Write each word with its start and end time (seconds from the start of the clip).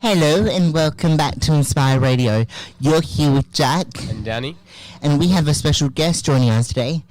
Hello 0.00 0.46
and 0.46 0.72
welcome 0.72 1.16
back 1.16 1.38
to 1.40 1.54
Inspire 1.54 1.98
Radio. 1.98 2.46
You're 2.78 3.00
here 3.02 3.32
with 3.32 3.52
Jack, 3.52 3.86
And 4.08 4.24
Danny? 4.24 4.56
and 5.02 5.18
we 5.18 5.28
have 5.28 5.48
a 5.48 5.54
special 5.54 5.88
guest 5.88 6.24
joining 6.24 6.50
us 6.50 6.68
today. 6.68 7.02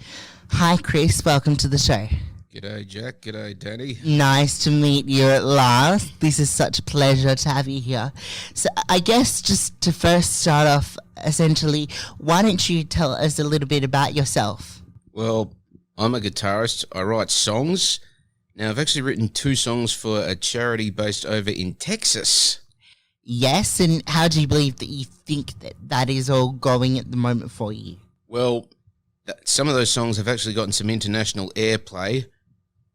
Hi, 0.52 0.78
Chris. 0.78 1.24
Welcome 1.26 1.56
to 1.58 1.68
the 1.68 1.78
show. 1.78 2.08
G'day, 2.54 2.88
Jack. 2.88 3.22
G'day, 3.22 3.60
Danny. 3.60 3.98
Nice 4.06 4.64
to 4.64 4.72
meet 4.72 5.06
you 5.08 5.26
at 5.26 5.44
last. 5.44 6.20
This 6.22 6.40
is 6.40 6.50
such 6.50 6.80
a 6.80 6.82
pleasure 6.84 7.36
to 7.36 7.50
have 7.50 7.68
you 7.68 7.82
here. 7.82 8.12
So, 8.54 8.70
I 8.90 9.00
guess 9.00 9.42
just 9.42 9.80
to 9.82 9.92
first 9.92 10.38
start 10.40 10.68
off, 10.68 10.98
essentially, 11.26 11.90
why 12.18 12.42
don't 12.42 12.68
you 12.70 12.84
tell 12.84 13.12
us 13.12 13.38
a 13.38 13.44
little 13.44 13.68
bit 13.68 13.84
about 13.84 14.16
yourself? 14.16 14.82
Well, 15.12 15.54
I'm 15.98 16.16
a 16.16 16.20
guitarist. 16.22 16.86
I 16.94 17.02
write 17.02 17.30
songs. 17.32 18.00
Now, 18.56 18.70
I've 18.70 18.80
actually 18.80 19.02
written 19.04 19.28
two 19.30 19.56
songs 19.56 19.94
for 19.94 20.24
a 20.24 20.36
charity 20.36 20.90
based 20.90 21.26
over 21.26 21.50
in 21.52 21.74
Texas. 21.76 22.62
Yes, 23.30 23.82
and 23.82 24.08
how 24.08 24.30
do 24.30 24.40
you 24.40 24.48
believe 24.48 24.78
that 24.78 24.88
you 24.88 25.04
think 25.04 25.60
that 25.60 25.74
that 25.88 26.10
is 26.10 26.30
all 26.30 26.54
going 26.54 26.98
at 26.98 27.12
the 27.12 27.18
moment 27.18 27.52
for 27.52 27.74
you? 27.74 27.98
Well, 28.30 28.70
th- 29.26 29.38
some 29.44 29.68
of 29.68 29.74
those 29.74 29.92
songs 29.92 30.16
have 30.16 30.30
actually 30.30 30.54
gotten 30.54 30.72
some 30.72 30.90
international 30.90 31.50
airplay. 31.50 32.28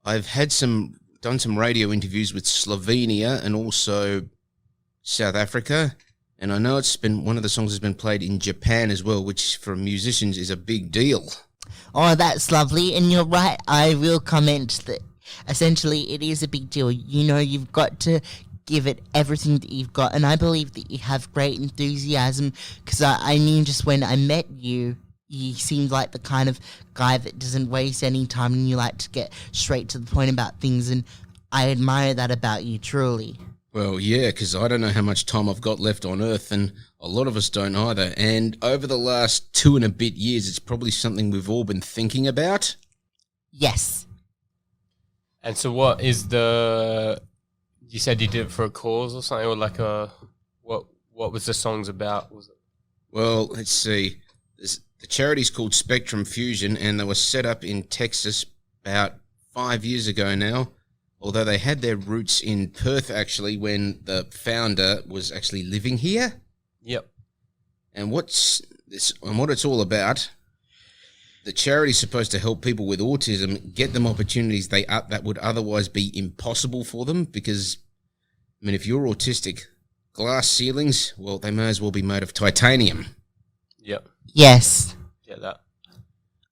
I've 0.06 0.28
had 0.28 0.50
some 0.50 0.98
done 1.20 1.38
some 1.38 1.58
radio 1.58 1.92
interviews 1.92 2.32
with 2.32 2.44
Slovenia 2.44 3.44
and 3.44 3.54
also 3.54 4.22
South 5.02 5.34
Africa, 5.34 5.96
and 6.38 6.50
I 6.50 6.56
know 6.56 6.78
it's 6.78 6.96
been 6.96 7.26
one 7.26 7.36
of 7.36 7.42
the 7.42 7.50
songs 7.50 7.72
has 7.72 7.78
been 7.78 7.94
played 7.94 8.22
in 8.22 8.38
Japan 8.38 8.90
as 8.90 9.04
well, 9.04 9.22
which 9.22 9.58
for 9.58 9.76
musicians 9.76 10.38
is 10.38 10.48
a 10.48 10.56
big 10.56 10.90
deal. 10.90 11.28
Oh, 11.94 12.14
that's 12.14 12.50
lovely. 12.50 12.94
And 12.94 13.12
you're 13.12 13.26
right. 13.26 13.60
I 13.68 13.96
will 13.96 14.18
comment 14.18 14.80
that 14.86 15.00
essentially 15.46 16.10
it 16.14 16.22
is 16.22 16.42
a 16.42 16.48
big 16.48 16.70
deal. 16.70 16.90
You 16.90 17.24
know, 17.24 17.38
you've 17.38 17.70
got 17.70 18.00
to 18.00 18.20
give 18.66 18.86
it 18.86 19.00
everything 19.14 19.58
that 19.58 19.72
you've 19.72 19.92
got. 19.92 20.14
And 20.14 20.24
I 20.24 20.36
believe 20.36 20.72
that 20.74 20.90
you 20.90 20.98
have 20.98 21.32
great 21.32 21.58
enthusiasm 21.58 22.52
because 22.84 23.02
I, 23.02 23.18
I 23.20 23.38
knew 23.38 23.64
just 23.64 23.86
when 23.86 24.02
I 24.02 24.16
met 24.16 24.46
you, 24.50 24.96
you 25.28 25.54
seemed 25.54 25.90
like 25.90 26.12
the 26.12 26.18
kind 26.18 26.48
of 26.48 26.60
guy 26.94 27.18
that 27.18 27.38
doesn't 27.38 27.70
waste 27.70 28.02
any 28.02 28.26
time 28.26 28.52
and 28.52 28.68
you 28.68 28.76
like 28.76 28.98
to 28.98 29.10
get 29.10 29.32
straight 29.52 29.88
to 29.90 29.98
the 29.98 30.10
point 30.10 30.30
about 30.30 30.60
things. 30.60 30.90
And 30.90 31.04
I 31.50 31.70
admire 31.70 32.14
that 32.14 32.30
about 32.30 32.64
you, 32.64 32.78
truly. 32.78 33.36
Well, 33.72 33.98
yeah, 33.98 34.26
because 34.26 34.54
I 34.54 34.68
don't 34.68 34.82
know 34.82 34.88
how 34.88 35.00
much 35.00 35.24
time 35.24 35.48
I've 35.48 35.62
got 35.62 35.80
left 35.80 36.04
on 36.04 36.20
Earth, 36.20 36.52
and 36.52 36.74
a 37.00 37.08
lot 37.08 37.26
of 37.26 37.36
us 37.36 37.48
don't 37.48 37.74
either. 37.74 38.12
And 38.18 38.58
over 38.60 38.86
the 38.86 38.98
last 38.98 39.54
two 39.54 39.76
and 39.76 39.84
a 39.84 39.88
bit 39.88 40.12
years, 40.12 40.46
it's 40.46 40.58
probably 40.58 40.90
something 40.90 41.30
we've 41.30 41.48
all 41.48 41.64
been 41.64 41.80
thinking 41.80 42.28
about. 42.28 42.76
Yes. 43.50 44.06
And 45.42 45.56
so 45.56 45.72
what 45.72 46.02
is 46.02 46.28
the 46.28 47.20
you 47.92 48.00
said 48.00 48.20
you 48.20 48.28
did 48.28 48.46
it 48.46 48.50
for 48.50 48.64
a 48.64 48.70
cause 48.70 49.14
or 49.14 49.22
something 49.22 49.46
or 49.46 49.56
like 49.56 49.78
a 49.78 50.10
what 50.62 50.84
what 51.12 51.32
was 51.32 51.46
the 51.46 51.54
songs 51.54 51.88
about? 51.88 52.34
Was 52.34 52.48
it 52.48 52.56
Well, 53.10 53.46
let's 53.46 53.70
see. 53.70 54.18
This, 54.58 54.80
the 55.00 55.06
charity's 55.06 55.50
called 55.50 55.74
Spectrum 55.74 56.24
Fusion, 56.24 56.76
and 56.76 56.98
they 56.98 57.04
were 57.04 57.14
set 57.14 57.44
up 57.44 57.64
in 57.64 57.82
Texas 57.82 58.46
about 58.84 59.14
five 59.52 59.84
years 59.84 60.06
ago 60.06 60.34
now. 60.34 60.68
Although 61.20 61.44
they 61.44 61.58
had 61.58 61.82
their 61.82 61.96
roots 61.96 62.40
in 62.40 62.70
Perth, 62.70 63.10
actually, 63.10 63.56
when 63.56 64.00
the 64.02 64.26
founder 64.32 65.02
was 65.06 65.30
actually 65.30 65.62
living 65.62 65.98
here. 65.98 66.40
Yep. 66.82 67.06
And 67.94 68.10
what's 68.10 68.60
this? 68.88 69.12
And 69.22 69.38
what 69.38 69.50
it's 69.50 69.64
all 69.64 69.80
about? 69.80 70.30
The 71.44 71.52
charity's 71.52 71.98
supposed 71.98 72.30
to 72.32 72.38
help 72.38 72.62
people 72.62 72.86
with 72.86 73.00
autism 73.00 73.74
get 73.74 73.92
them 73.92 74.06
opportunities 74.06 74.68
they 74.68 74.86
uh, 74.86 75.02
that 75.10 75.24
would 75.24 75.38
otherwise 75.38 75.88
be 75.88 76.16
impossible 76.16 76.84
for 76.84 77.04
them. 77.04 77.24
Because, 77.24 77.78
I 78.62 78.66
mean, 78.66 78.74
if 78.76 78.86
you're 78.86 79.06
autistic, 79.06 79.64
glass 80.12 80.48
ceilings, 80.48 81.14
well, 81.18 81.38
they 81.38 81.50
may 81.50 81.68
as 81.68 81.80
well 81.80 81.90
be 81.90 82.02
made 82.02 82.22
of 82.22 82.32
titanium. 82.32 83.06
Yep. 83.78 84.08
Yes. 84.26 84.94
Get 85.26 85.40
that. 85.40 85.62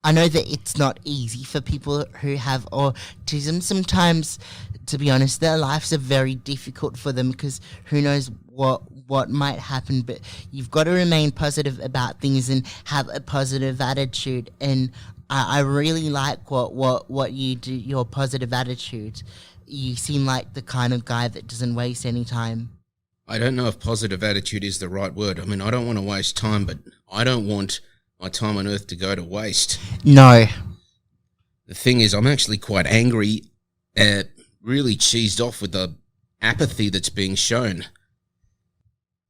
I 0.03 0.12
know 0.12 0.27
that 0.28 0.50
it's 0.50 0.77
not 0.77 0.98
easy 1.05 1.44
for 1.44 1.60
people 1.60 2.04
who 2.20 2.34
have 2.37 2.65
autism. 2.72 3.62
Sometimes, 3.62 4.38
to 4.87 4.99
be 4.99 5.10
honest, 5.10 5.41
their 5.41 5.59
lives 5.59 5.93
are 5.93 5.99
very 5.99 6.34
difficult 6.34 6.97
for 6.97 7.12
them 7.12 7.31
because 7.31 7.60
who 7.84 8.00
knows 8.00 8.31
what 8.47 8.82
what 9.06 9.28
might 9.28 9.59
happen. 9.59 10.00
But 10.00 10.20
you've 10.50 10.70
got 10.70 10.84
to 10.84 10.91
remain 10.93 11.31
positive 11.32 11.78
about 11.81 12.20
things 12.20 12.49
and 12.49 12.66
have 12.84 13.09
a 13.12 13.20
positive 13.20 13.81
attitude. 13.81 14.50
And 14.60 14.91
I, 15.28 15.59
I 15.59 15.60
really 15.60 16.09
like 16.09 16.50
what, 16.50 16.72
what 16.75 17.10
what 17.10 17.32
you 17.32 17.54
do. 17.54 17.75
Your 17.75 18.06
positive 18.06 18.54
attitude. 18.54 19.22
You 19.70 19.94
seem 19.94 20.26
like 20.26 20.54
the 20.54 20.62
kind 20.62 20.92
of 20.92 21.04
guy 21.04 21.28
that 21.28 21.47
doesn't 21.47 21.75
waste 21.75 22.04
any 22.04 22.25
time. 22.25 22.70
I 23.28 23.38
don't 23.38 23.54
know 23.54 23.69
if 23.69 23.78
positive 23.78 24.25
attitude 24.25 24.64
is 24.64 24.81
the 24.81 24.88
right 24.88 25.14
word. 25.14 25.38
I 25.38 25.44
mean, 25.44 25.60
I 25.60 25.70
don't 25.70 25.86
want 25.86 25.98
to 25.98 26.04
waste 26.04 26.36
time, 26.36 26.64
but 26.64 26.78
I 27.10 27.22
don't 27.22 27.47
want 27.47 27.81
my 28.19 28.28
time 28.28 28.56
on 28.56 28.66
earth 28.66 28.88
to 28.88 28.97
go 28.97 29.14
to 29.14 29.22
waste. 29.22 29.78
No. 30.04 30.47
The 31.69 31.75
thing 31.75 32.00
is, 32.00 32.12
I'm 32.12 32.26
actually 32.26 32.58
quite 32.58 32.86
angry, 32.86 33.44
uh, 33.97 34.25
really 34.60 34.97
cheesed 34.97 35.41
off 35.41 35.62
with 35.62 35.70
the 35.70 35.94
apathy 36.42 36.88
that's 36.88 37.08
being 37.08 37.37
shown 37.37 37.84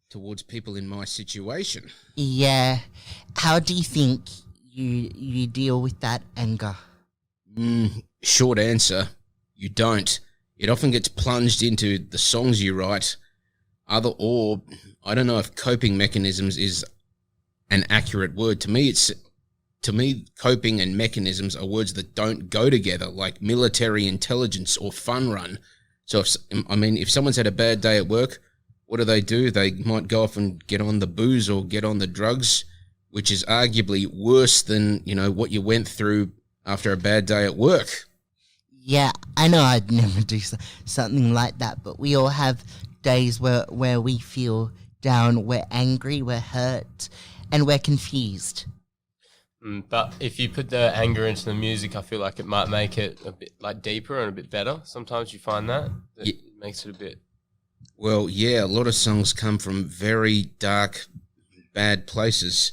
towards 0.09 0.43
people 0.43 0.77
in 0.77 0.89
my 0.89 1.05
situation. 1.05 1.91
Yeah. 2.17 2.79
How 3.37 3.59
do 3.59 3.75
you 3.75 3.83
think 3.83 4.23
you 4.71 5.11
you 5.15 5.47
deal 5.47 5.83
with 5.83 6.01
that 6.01 6.23
anger? 6.37 6.77
Mm, 7.55 8.05
short 8.23 8.59
answer, 8.59 9.09
you 9.55 9.69
don't. 9.69 10.21
It 10.61 10.69
often 10.69 10.91
gets 10.91 11.09
plunged 11.09 11.63
into 11.63 11.99
the 11.99 12.19
songs 12.19 12.63
you 12.63 12.75
write. 12.75 13.17
Other 13.89 14.11
or 14.19 14.61
I 15.03 15.15
don't 15.15 15.27
know 15.27 15.39
if 15.39 15.57
coping 15.57 15.97
mechanisms 15.97 16.59
is 16.59 16.85
an 17.71 17.87
accurate 17.89 18.35
word. 18.35 18.61
To 18.61 18.71
me, 18.71 18.91
it's 18.91 19.11
to 19.81 19.93
me 19.95 20.27
coping 20.39 20.79
and 20.79 20.99
mechanisms 20.99 21.57
are 21.57 21.65
words 21.65 21.95
that 21.95 22.15
don't 22.15 22.51
go 22.51 22.69
together, 22.69 23.07
like 23.07 23.41
military 23.41 24.07
intelligence 24.07 24.77
or 24.77 24.93
fun 24.93 25.31
run. 25.31 25.59
So 26.05 26.21
if 26.21 26.37
I 26.69 26.77
mean, 26.77 26.99
if 26.99 27.11
someone's 27.11 27.37
had 27.37 27.47
a 27.47 27.53
bad 27.53 27.81
day 27.81 27.97
at 27.97 28.07
work, 28.07 28.43
what 28.85 28.99
do 28.99 29.05
they 29.05 29.23
do? 29.23 29.51
They 29.51 29.71
might 29.71 30.09
go 30.09 30.25
off 30.25 30.37
and 30.37 30.65
get 30.67 30.83
on 30.83 30.99
the 30.99 31.07
booze 31.07 31.49
or 31.49 31.65
get 31.65 31.85
on 31.85 32.01
the 32.01 32.07
drugs, 32.07 32.67
which 33.09 33.31
is 33.31 33.47
arguably 33.47 34.07
worse 34.07 34.61
than 34.61 35.01
you 35.07 35.15
know 35.15 35.31
what 35.31 35.53
you 35.53 35.63
went 35.63 35.89
through 35.89 36.33
after 36.67 36.93
a 36.93 36.99
bad 36.99 37.25
day 37.25 37.47
at 37.47 37.57
work. 37.57 38.10
Yeah, 38.83 39.13
I 39.37 39.49
know 39.49 39.63
I'd 39.63 39.91
never 40.03 40.21
do 40.23 40.39
so- 40.41 40.57
something 40.85 41.33
like 41.35 41.59
that, 41.59 41.83
but 41.83 41.99
we 42.01 42.17
all 42.17 42.29
have 42.29 42.65
days 43.03 43.41
where 43.41 43.65
where 43.69 44.01
we 44.01 44.19
feel 44.19 44.73
down, 45.01 45.47
we're 45.47 45.65
angry, 45.71 46.23
we're 46.23 46.41
hurt, 46.41 47.09
and 47.53 47.67
we're 47.67 47.79
confused. 47.79 48.65
Mm, 49.65 49.85
but 49.89 50.15
if 50.21 50.39
you 50.39 50.49
put 50.49 50.71
the 50.71 50.93
anger 50.97 51.27
into 51.27 51.45
the 51.45 51.55
music, 51.55 51.95
I 51.95 52.03
feel 52.03 52.21
like 52.21 52.39
it 52.41 52.47
might 52.47 52.69
make 52.69 52.97
it 52.97 53.19
a 53.27 53.33
bit 53.33 53.53
like 53.61 53.83
deeper 53.83 54.19
and 54.21 54.29
a 54.29 54.33
bit 54.33 54.51
better. 54.51 54.81
Sometimes 54.85 55.33
you 55.33 55.39
find 55.39 55.69
that, 55.69 55.91
that 56.17 56.27
Ye- 56.27 56.33
it 56.33 56.59
makes 56.59 56.85
it 56.87 56.95
a 56.95 56.99
bit. 56.99 57.19
Well, 57.97 58.31
yeah, 58.31 58.65
a 58.65 58.67
lot 58.67 58.87
of 58.87 58.95
songs 58.95 59.35
come 59.35 59.59
from 59.59 59.85
very 59.85 60.43
dark, 60.59 61.05
bad 61.75 62.07
places. 62.07 62.73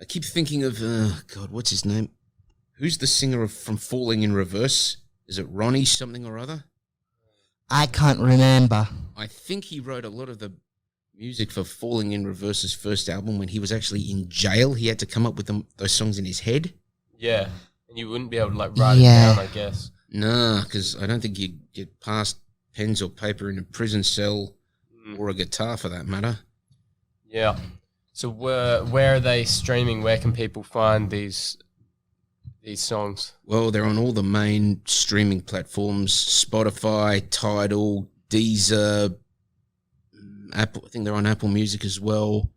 I 0.00 0.04
keep 0.06 0.24
thinking 0.24 0.64
of, 0.64 0.82
uh, 0.82 1.10
God, 1.34 1.50
what's 1.50 1.68
his 1.70 1.84
name? 1.84 2.08
Who's 2.78 2.96
the 2.98 3.06
singer 3.06 3.42
of 3.42 3.52
From 3.52 3.76
Falling 3.76 4.22
in 4.22 4.32
Reverse? 4.32 4.96
Is 5.32 5.38
it 5.38 5.46
Ronnie 5.48 5.86
something 5.86 6.26
or 6.26 6.36
other? 6.36 6.64
I 7.70 7.86
can't 7.86 8.20
remember. 8.20 8.86
I 9.16 9.26
think 9.26 9.64
he 9.64 9.80
wrote 9.80 10.04
a 10.04 10.10
lot 10.10 10.28
of 10.28 10.38
the 10.40 10.52
music 11.14 11.50
for 11.50 11.64
Falling 11.64 12.12
in 12.12 12.26
Reverse's 12.26 12.74
first 12.74 13.08
album 13.08 13.38
when 13.38 13.48
he 13.48 13.58
was 13.58 13.72
actually 13.72 14.02
in 14.10 14.28
jail. 14.28 14.74
He 14.74 14.88
had 14.88 14.98
to 14.98 15.06
come 15.06 15.24
up 15.24 15.36
with 15.36 15.46
them, 15.46 15.66
those 15.78 15.92
songs 15.92 16.18
in 16.18 16.26
his 16.26 16.40
head. 16.40 16.74
Yeah, 17.16 17.48
and 17.88 17.96
you 17.98 18.10
wouldn't 18.10 18.30
be 18.30 18.36
able 18.36 18.50
to 18.50 18.56
like 18.58 18.76
write 18.76 18.98
Yeah. 18.98 19.32
it 19.32 19.36
down, 19.36 19.44
I 19.46 19.54
guess. 19.54 19.90
Nah, 20.10 20.64
because 20.64 21.02
I 21.02 21.06
don't 21.06 21.22
think 21.22 21.38
you'd 21.38 21.72
get 21.72 21.98
past 21.98 22.36
pens 22.74 23.00
or 23.00 23.08
paper 23.08 23.48
in 23.48 23.58
a 23.58 23.62
prison 23.62 24.04
cell 24.04 24.54
Mm. 25.08 25.18
or 25.18 25.30
a 25.30 25.34
guitar 25.34 25.78
for 25.78 25.88
that 25.88 26.06
matter. 26.06 26.40
Yeah. 27.26 27.58
So 28.12 28.28
where 28.28 28.84
where 28.84 29.14
are 29.14 29.20
they 29.20 29.44
streaming? 29.44 30.02
Where 30.02 30.18
can 30.18 30.34
people 30.34 30.62
find 30.62 31.08
these 31.10 31.56
these 32.62 32.80
songs? 32.80 33.32
Well, 33.44 33.70
they're 33.70 33.84
on 33.84 33.98
all 33.98 34.12
the 34.12 34.22
main 34.22 34.82
streaming 34.84 35.40
platforms 35.42 36.12
Spotify, 36.14 37.22
Tidal, 37.30 38.08
Deezer, 38.30 39.16
mm, 40.16 40.50
Apple. 40.54 40.84
I 40.86 40.88
think 40.90 41.04
they're 41.04 41.14
on 41.14 41.26
Apple 41.26 41.48
Music 41.48 41.84
as 41.84 42.00
well. 42.00 42.50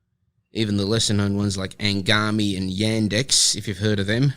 Even 0.51 0.77
the 0.77 0.85
lesser 0.85 1.13
known 1.13 1.35
ones 1.35 1.57
like 1.57 1.77
Anghami 1.79 2.57
and 2.57 2.69
Yandex, 2.69 3.55
if 3.57 3.67
you've 3.67 3.79
heard 3.79 3.99
of 3.99 4.07
them. 4.07 4.33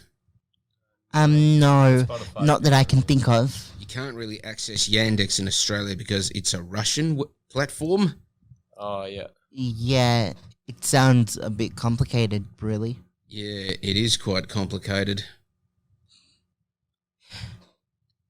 Um, 1.15 1.59
no, 1.59 2.05
Spotify. 2.09 2.45
not 2.45 2.63
that 2.63 2.73
I 2.73 2.85
can 2.85 3.03
think 3.03 3.29
of. 3.29 3.71
You 3.79 3.87
can't 3.87 4.17
really 4.17 4.43
access 4.45 4.89
Yandex 4.89 5.39
in 5.39 5.47
Australia 5.47 5.97
because 5.97 6.31
it's 6.33 6.55
a 6.55 6.63
Russian 6.63 7.11
w- 7.17 7.31
platform. 7.51 8.15
Oh 8.77 9.05
yeah. 9.05 9.29
Yeah, 9.51 10.33
it 10.67 10.85
sounds 10.85 11.37
a 11.37 11.51
bit 11.51 11.77
complicated, 11.77 12.45
really. 12.61 12.99
Yeah, 13.27 13.73
it 13.81 13.97
is 13.97 14.17
quite 14.17 14.49
complicated. 14.49 15.25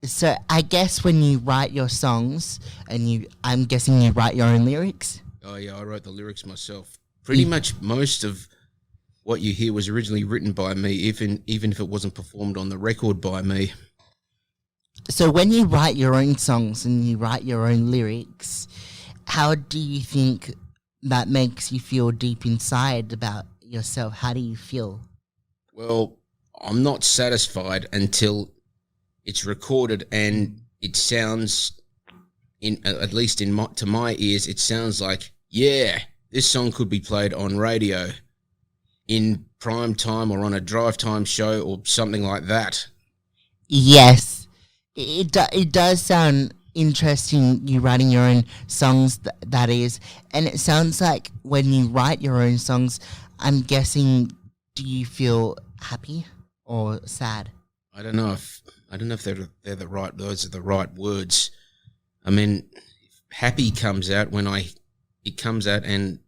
So 0.05 0.37
I 0.49 0.63
guess 0.63 1.03
when 1.03 1.23
you 1.23 1.39
write 1.39 1.73
your 1.73 1.89
songs, 1.89 2.61
and 2.89 3.11
you, 3.11 3.27
I'm 3.43 3.65
guessing 3.65 4.01
you 4.01 4.13
write 4.13 4.37
your 4.37 4.47
own 4.47 4.65
lyrics. 4.65 5.21
Oh 5.45 5.57
yeah, 5.57 5.77
I 5.77 5.83
wrote 5.83 6.05
the 6.05 6.11
lyrics 6.11 6.47
myself. 6.47 6.99
Pretty 7.25 7.45
Mm. 7.45 7.49
much 7.49 7.81
most 7.81 8.23
of 8.25 8.47
what 9.25 9.41
you 9.41 9.53
hear 9.53 9.73
was 9.73 9.89
originally 9.89 10.25
written 10.25 10.53
by 10.53 10.75
me, 10.75 10.93
even 10.93 11.43
even 11.47 11.73
if 11.73 11.81
it 11.81 11.89
wasn't 11.89 12.15
performed 12.15 12.57
on 12.57 12.69
the 12.69 12.79
record 12.79 13.21
by 13.21 13.43
me. 13.43 13.73
So 15.11 15.31
when 15.31 15.51
you 15.51 15.65
write 15.65 15.97
your 15.97 16.15
own 16.15 16.39
songs 16.39 16.85
and 16.85 17.05
you 17.05 17.17
write 17.19 17.45
your 17.45 17.67
own 17.67 17.91
lyrics, 17.91 18.69
how 19.27 19.55
do 19.55 19.79
you 19.79 20.01
think 20.01 20.55
that 21.03 21.29
makes 21.29 21.73
you 21.73 21.81
feel 21.81 22.11
deep 22.11 22.47
inside 22.47 23.13
about 23.13 23.47
yourself? 23.63 24.15
How 24.15 24.33
do 24.33 24.41
you 24.41 24.57
feel? 24.57 25.01
Well, 25.73 26.17
I'm 26.61 26.83
not 26.83 27.05
satisfied 27.05 27.87
until 27.93 28.51
it's 29.29 29.45
recorded 29.45 30.09
and 30.11 30.61
it 30.81 30.97
sounds 30.97 31.81
in 32.61 32.81
uh, 32.85 32.99
at 33.01 33.13
least 33.13 33.41
in 33.41 33.53
my, 33.53 33.67
to 33.77 33.87
my 33.87 34.17
ears 34.19 34.49
it 34.49 34.59
sounds 34.59 35.01
like 35.01 35.31
yeah, 35.51 36.01
this 36.31 36.51
song 36.51 36.73
could 36.73 36.89
be 36.89 37.01
played 37.01 37.33
on 37.33 37.57
radio 37.57 38.11
in 39.07 39.47
prime 39.59 39.95
time 39.95 40.31
or 40.31 40.41
on 40.41 40.55
a 40.55 40.61
drive 40.61 40.97
time 40.97 41.25
show 41.25 41.63
or 41.63 41.81
something 41.85 42.23
like 42.23 42.45
that. 42.45 42.87
Yes, 43.67 44.47
it 44.95 45.27
it, 45.27 45.33
do, 45.33 45.45
it 45.53 45.73
does 45.73 46.03
sound 46.03 46.55
interesting. 46.75 47.67
You 47.67 47.81
writing 47.81 48.11
your 48.11 48.23
own 48.23 48.45
songs, 48.67 49.19
th- 49.19 49.35
that 49.47 49.71
is, 49.71 50.01
and 50.33 50.47
it 50.47 50.61
sounds 50.61 51.01
like 51.01 51.31
when 51.43 51.73
you 51.73 51.87
write 51.89 52.21
your 52.21 52.41
own 52.43 52.59
songs, 52.59 53.01
I'm 53.39 53.63
guessing, 53.63 54.33
do 54.75 54.85
you 54.85 55.07
feel 55.07 55.57
happy 55.81 56.27
or 56.65 57.01
sad? 57.07 57.51
I 57.95 58.03
don't 58.03 58.17
know 58.17 58.33
if 58.33 58.63
I 58.91 58.97
don't 58.97 59.09
know 59.09 59.15
if 59.15 59.23
they're 59.23 59.49
they're 59.63 59.77
the 59.77 59.89
right 59.89 60.17
those 60.17 60.45
are 60.45 60.51
the 60.51 60.63
right 60.63 60.93
words. 60.95 61.51
I 62.25 62.31
mean, 62.31 62.69
happy 63.31 63.71
comes 63.71 64.11
out 64.11 64.31
when 64.31 64.47
I 64.47 64.69
it 65.25 65.37
comes 65.37 65.67
out 65.67 65.85
and 65.85 66.21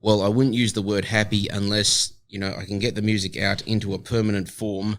well, 0.00 0.22
I 0.22 0.28
wouldn't 0.28 0.54
use 0.54 0.72
the 0.72 0.82
word 0.82 1.06
happy 1.06 1.48
unless 1.48 2.12
you 2.28 2.38
know 2.38 2.54
I 2.56 2.64
can 2.64 2.78
get 2.78 2.94
the 2.94 3.02
music 3.02 3.36
out 3.36 3.62
into 3.62 3.92
a 3.92 3.98
permanent 3.98 4.48
form, 4.48 4.98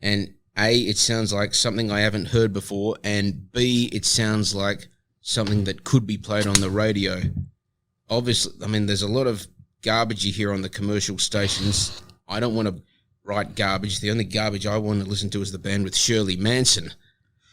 and 0.00 0.34
a 0.56 0.78
it 0.78 0.98
sounds 0.98 1.32
like 1.32 1.54
something 1.54 1.90
I 1.90 2.00
haven't 2.00 2.28
heard 2.28 2.52
before, 2.52 2.96
and 3.04 3.52
b 3.52 3.90
it 3.92 4.04
sounds 4.04 4.54
like 4.54 4.88
something 5.20 5.64
that 5.64 5.84
could 5.84 6.06
be 6.06 6.16
played 6.16 6.46
on 6.46 6.54
the 6.54 6.70
radio. 6.70 7.20
Obviously, 8.08 8.52
I 8.64 8.68
mean, 8.68 8.86
there's 8.86 9.02
a 9.02 9.08
lot 9.08 9.26
of 9.26 9.46
garbage 9.82 10.24
you 10.24 10.32
hear 10.32 10.52
on 10.52 10.62
the 10.62 10.68
commercial 10.68 11.18
stations. 11.18 12.00
I 12.28 12.40
don't 12.40 12.54
want 12.54 12.68
to 12.68 12.82
write 13.26 13.54
garbage. 13.56 14.00
The 14.00 14.10
only 14.10 14.24
garbage 14.24 14.66
I 14.66 14.78
want 14.78 15.02
to 15.02 15.08
listen 15.08 15.28
to 15.30 15.42
is 15.42 15.52
the 15.52 15.58
band 15.58 15.84
with 15.84 15.96
Shirley 15.96 16.36
Manson. 16.36 16.92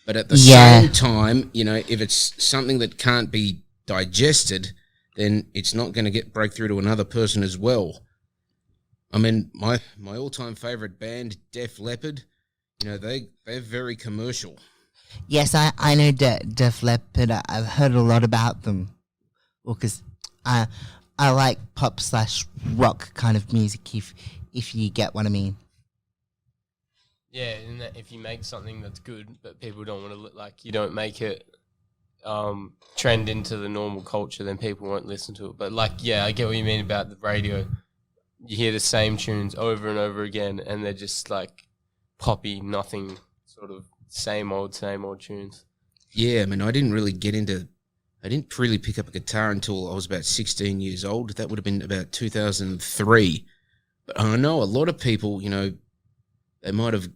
But 0.05 0.15
at 0.15 0.29
the 0.29 0.37
Yeah. 0.37 0.81
same 0.81 0.91
time, 0.91 1.49
you 1.53 1.63
know, 1.63 1.81
if 1.87 1.99
it's 1.99 2.33
something 2.43 2.79
that 2.79 2.97
can't 2.97 3.31
be 3.31 3.63
digested, 3.85 4.73
then 5.15 5.47
it's 5.53 5.73
not 5.73 5.91
going 5.93 6.05
to 6.05 6.11
get 6.11 6.33
break 6.33 6.53
through 6.53 6.67
to 6.69 6.79
another 6.79 7.03
person 7.03 7.43
as 7.43 7.57
well. 7.57 8.01
I 9.11 9.17
mean, 9.17 9.51
my 9.53 9.79
my 9.97 10.17
all 10.17 10.29
time 10.29 10.55
favorite 10.55 10.99
band, 10.99 11.37
Def 11.51 11.79
Leppard, 11.79 12.23
you 12.81 12.89
know, 12.89 12.97
they 12.97 13.27
they're 13.45 13.61
very 13.61 13.95
commercial. 13.95 14.57
Yes, 15.27 15.53
I, 15.53 15.71
I 15.77 15.93
know 15.95 16.11
De- 16.11 16.39
Def 16.39 16.81
Leppard. 16.81 17.29
I've 17.31 17.65
heard 17.67 17.93
a 17.93 18.01
lot 18.01 18.23
about 18.23 18.63
them. 18.63 18.89
Well, 19.63 19.75
because 19.75 20.01
I, 20.43 20.67
I 21.19 21.29
like 21.29 21.59
pop 21.75 21.99
slash 21.99 22.45
rock 22.75 23.13
kind 23.13 23.37
of 23.37 23.53
music, 23.53 23.93
if, 23.95 24.13
if 24.53 24.73
you 24.73 24.89
get 24.89 25.13
what 25.13 25.27
I 25.27 25.29
mean. 25.29 25.55
Yeah, 27.33 27.55
and 27.67 27.81
if 27.95 28.11
you 28.11 28.19
make 28.19 28.43
something 28.45 28.79
that's 28.79 28.99
good, 28.99 29.27
but 29.41 29.59
people 29.59 29.83
don't 29.83 30.03
want 30.03 30.13
to 30.13 30.19
look 30.19 30.35
like 30.35 30.63
you 30.63 30.71
don't 30.71 30.93
make 30.93 31.19
it 31.19 31.43
um, 32.23 32.73
trend 32.95 33.27
into 33.27 33.57
the 33.57 33.67
normal 33.67 34.03
culture, 34.03 34.43
then 34.43 34.59
people 34.59 34.87
won't 34.87 35.07
listen 35.07 35.33
to 35.35 35.47
it. 35.47 35.57
But 35.57 35.71
like, 35.71 35.93
yeah, 35.97 36.25
I 36.25 36.31
get 36.31 36.45
what 36.45 36.55
you 36.55 36.63
mean 36.63 36.81
about 36.81 37.09
the 37.09 37.17
radio. 37.17 37.65
You 38.45 38.55
hear 38.55 38.71
the 38.71 38.79
same 38.79 39.17
tunes 39.17 39.55
over 39.55 39.87
and 39.87 39.97
over 39.97 40.21
again, 40.21 40.61
and 40.65 40.85
they're 40.85 40.93
just 40.93 41.31
like 41.31 41.67
poppy, 42.19 42.61
nothing, 42.61 43.17
sort 43.47 43.71
of 43.71 43.85
same 44.09 44.51
old, 44.51 44.75
same 44.75 45.03
old 45.03 45.19
tunes. 45.19 45.65
Yeah, 46.11 46.43
I 46.43 46.45
mean, 46.45 46.61
I 46.61 46.69
didn't 46.69 46.93
really 46.93 47.13
get 47.13 47.33
into. 47.33 47.67
I 48.23 48.29
didn't 48.29 48.59
really 48.59 48.77
pick 48.77 48.99
up 48.99 49.07
a 49.07 49.11
guitar 49.11 49.49
until 49.49 49.91
I 49.91 49.95
was 49.95 50.05
about 50.05 50.23
16 50.23 50.79
years 50.79 51.03
old. 51.03 51.31
That 51.31 51.49
would 51.49 51.57
have 51.57 51.65
been 51.65 51.81
about 51.81 52.11
2003. 52.11 53.45
But 54.05 54.19
I 54.19 54.35
know 54.35 54.61
a 54.61 54.65
lot 54.65 54.87
of 54.87 54.99
people, 54.99 55.41
you 55.41 55.49
know, 55.49 55.73
they 56.61 56.71
might 56.71 56.93
have. 56.93 57.09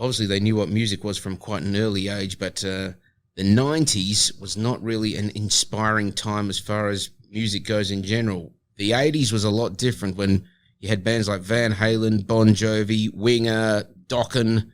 Obviously, 0.00 0.26
they 0.26 0.40
knew 0.40 0.56
what 0.56 0.70
music 0.70 1.04
was 1.04 1.18
from 1.18 1.36
quite 1.36 1.62
an 1.62 1.76
early 1.76 2.08
age, 2.08 2.38
but 2.38 2.64
uh, 2.64 2.92
the 3.36 3.42
90s 3.42 4.40
was 4.40 4.56
not 4.56 4.82
really 4.82 5.14
an 5.14 5.30
inspiring 5.34 6.10
time 6.10 6.48
as 6.48 6.58
far 6.58 6.88
as 6.88 7.10
music 7.30 7.64
goes 7.64 7.90
in 7.90 8.02
general. 8.02 8.54
The 8.76 8.92
80s 8.92 9.30
was 9.30 9.44
a 9.44 9.50
lot 9.50 9.76
different 9.76 10.16
when 10.16 10.46
you 10.78 10.88
had 10.88 11.04
bands 11.04 11.28
like 11.28 11.42
Van 11.42 11.74
Halen, 11.74 12.26
Bon 12.26 12.48
Jovi, 12.48 13.12
Winger, 13.14 13.84
Dokken, 14.06 14.70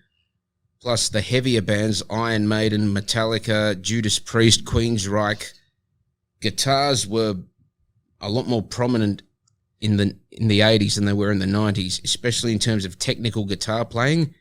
plus 0.81 1.08
the 1.08 1.20
heavier 1.20 1.61
bands 1.61 2.05
Iron 2.08 2.46
Maiden, 2.46 2.94
Metallica, 2.94 3.81
Judas 3.82 4.20
Priest, 4.20 4.64
Queensryche. 4.64 5.52
Guitars 6.40 7.05
were 7.05 7.34
a 8.20 8.31
lot 8.31 8.46
more 8.46 8.62
prominent 8.62 9.23
in 9.81 9.96
the 9.96 10.17
in 10.31 10.46
the 10.46 10.61
80s 10.61 10.94
than 10.94 11.05
they 11.05 11.12
were 11.12 11.32
in 11.32 11.40
the 11.40 11.46
90s, 11.46 12.02
especially 12.05 12.52
in 12.52 12.61
terms 12.61 12.84
of 12.84 12.99
technical 12.99 13.44
guitar 13.44 13.84
playing. 13.84 14.32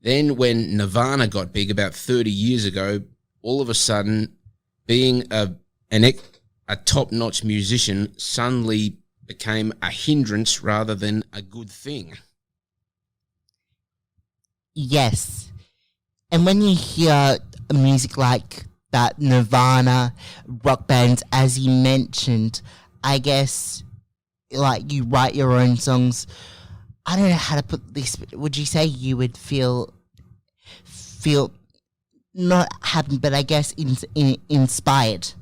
Then 0.00 0.36
when 0.36 0.76
Nirvana 0.76 1.26
got 1.26 1.52
big 1.52 1.70
about 1.70 1.94
30 1.94 2.30
years 2.30 2.64
ago, 2.64 3.02
all 3.42 3.60
of 3.60 3.68
a 3.68 3.74
sudden 3.74 4.36
being 4.86 5.24
a 5.30 5.54
an 5.90 6.04
a 6.68 6.76
top-notch 6.76 7.44
musician 7.44 8.12
suddenly 8.18 8.98
became 9.26 9.72
a 9.82 9.90
hindrance 9.90 10.62
rather 10.62 10.94
than 10.94 11.24
a 11.32 11.40
good 11.40 11.70
thing. 11.70 12.14
Yes. 14.74 15.50
And 16.30 16.44
when 16.44 16.60
you 16.60 16.76
hear 16.76 17.38
music 17.72 18.16
like 18.16 18.66
that, 18.90 19.18
Nirvana, 19.18 20.14
rock 20.62 20.86
bands, 20.86 21.22
as 21.32 21.58
you 21.58 21.70
mentioned, 21.70 22.60
I 23.02 23.18
guess, 23.18 23.82
like, 24.52 24.92
you 24.92 25.04
write 25.04 25.34
your 25.34 25.52
own 25.52 25.76
songs. 25.76 26.26
I 27.08 27.16
don't 27.16 27.30
know 27.30 27.36
how 27.36 27.56
to 27.56 27.62
put 27.62 27.94
this, 27.94 28.16
but 28.16 28.34
would 28.34 28.54
you 28.54 28.66
say 28.66 28.84
you 28.84 29.16
would 29.16 29.34
feel, 29.34 29.94
feel, 30.84 31.50
not 32.34 32.68
happy, 32.82 33.16
but 33.16 33.32
I 33.32 33.40
guess 33.40 33.72
in, 33.72 33.96
in, 34.14 34.36
inspired? 34.50 35.32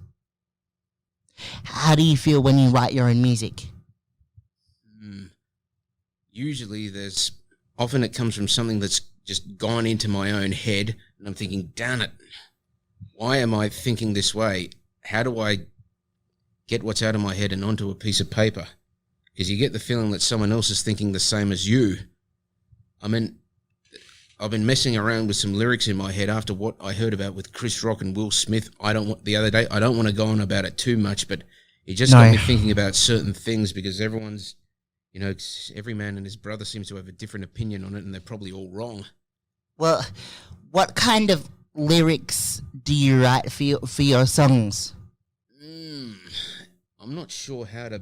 How 1.64 1.96
do 1.96 2.04
you 2.04 2.16
feel 2.16 2.40
when 2.40 2.56
you 2.56 2.68
write 2.68 2.92
your 2.92 3.08
own 3.08 3.20
music? 3.20 3.64
Mm. 5.04 5.30
Usually, 6.30 6.88
there's 6.88 7.32
often 7.76 8.04
it 8.04 8.14
comes 8.14 8.36
from 8.36 8.46
something 8.46 8.78
that's 8.78 9.00
just 9.24 9.58
gone 9.58 9.86
into 9.86 10.06
my 10.06 10.30
own 10.30 10.52
head, 10.52 10.94
and 11.18 11.26
I'm 11.26 11.34
thinking, 11.34 11.72
"Damn 11.74 12.00
it, 12.00 12.12
why 13.14 13.38
am 13.38 13.52
I 13.52 13.70
thinking 13.70 14.12
this 14.12 14.32
way? 14.32 14.70
How 15.02 15.24
do 15.24 15.40
I 15.40 15.66
get 16.68 16.84
what's 16.84 17.02
out 17.02 17.16
of 17.16 17.20
my 17.20 17.34
head 17.34 17.52
and 17.52 17.64
onto 17.64 17.90
a 17.90 17.96
piece 17.96 18.20
of 18.20 18.30
paper?" 18.30 18.68
Because 19.36 19.50
you 19.50 19.58
get 19.58 19.74
the 19.74 19.78
feeling 19.78 20.12
that 20.12 20.22
someone 20.22 20.50
else 20.50 20.70
is 20.70 20.80
thinking 20.80 21.12
the 21.12 21.20
same 21.20 21.52
as 21.52 21.68
you. 21.68 21.98
I 23.02 23.08
mean, 23.08 23.36
I've 24.40 24.50
been 24.50 24.64
messing 24.64 24.96
around 24.96 25.26
with 25.26 25.36
some 25.36 25.52
lyrics 25.52 25.88
in 25.88 25.96
my 25.96 26.10
head 26.10 26.30
after 26.30 26.54
what 26.54 26.76
I 26.80 26.94
heard 26.94 27.12
about 27.12 27.34
with 27.34 27.52
Chris 27.52 27.84
Rock 27.84 28.00
and 28.00 28.16
Will 28.16 28.30
Smith. 28.30 28.70
I 28.80 28.94
don't 28.94 29.08
want 29.08 29.26
the 29.26 29.36
other 29.36 29.50
day. 29.50 29.66
I 29.70 29.78
don't 29.78 29.94
want 29.94 30.08
to 30.08 30.14
go 30.14 30.24
on 30.24 30.40
about 30.40 30.64
it 30.64 30.78
too 30.78 30.96
much, 30.96 31.28
but 31.28 31.44
it 31.84 31.94
just 31.94 32.14
got 32.14 32.30
me 32.30 32.38
thinking 32.38 32.70
about 32.70 32.94
certain 32.94 33.34
things 33.34 33.74
because 33.74 34.00
everyone's, 34.00 34.56
you 35.12 35.20
know, 35.20 35.28
it's, 35.28 35.70
every 35.76 35.92
man 35.92 36.16
and 36.16 36.24
his 36.24 36.36
brother 36.36 36.64
seems 36.64 36.88
to 36.88 36.96
have 36.96 37.06
a 37.06 37.12
different 37.12 37.44
opinion 37.44 37.84
on 37.84 37.94
it, 37.94 38.04
and 38.04 38.14
they're 38.14 38.22
probably 38.22 38.52
all 38.52 38.70
wrong. 38.70 39.04
Well, 39.76 40.02
what 40.70 40.94
kind 40.94 41.28
of 41.28 41.46
lyrics 41.74 42.62
do 42.84 42.94
you 42.94 43.22
write 43.22 43.52
for 43.52 43.64
your, 43.64 43.80
for 43.80 44.00
your 44.00 44.24
songs? 44.24 44.94
Mm, 45.62 46.14
I'm 46.98 47.14
not 47.14 47.30
sure 47.30 47.66
how 47.66 47.90
to 47.90 48.00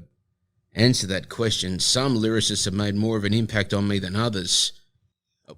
answer 0.75 1.07
that 1.07 1.29
question. 1.29 1.79
Some 1.79 2.19
lyricists 2.19 2.65
have 2.65 2.75
made 2.75 2.95
more 2.95 3.17
of 3.17 3.25
an 3.25 3.35
impact 3.35 3.73
on 3.73 3.89
me 3.89 3.99
than 3.99 4.17
others. 4.17 4.73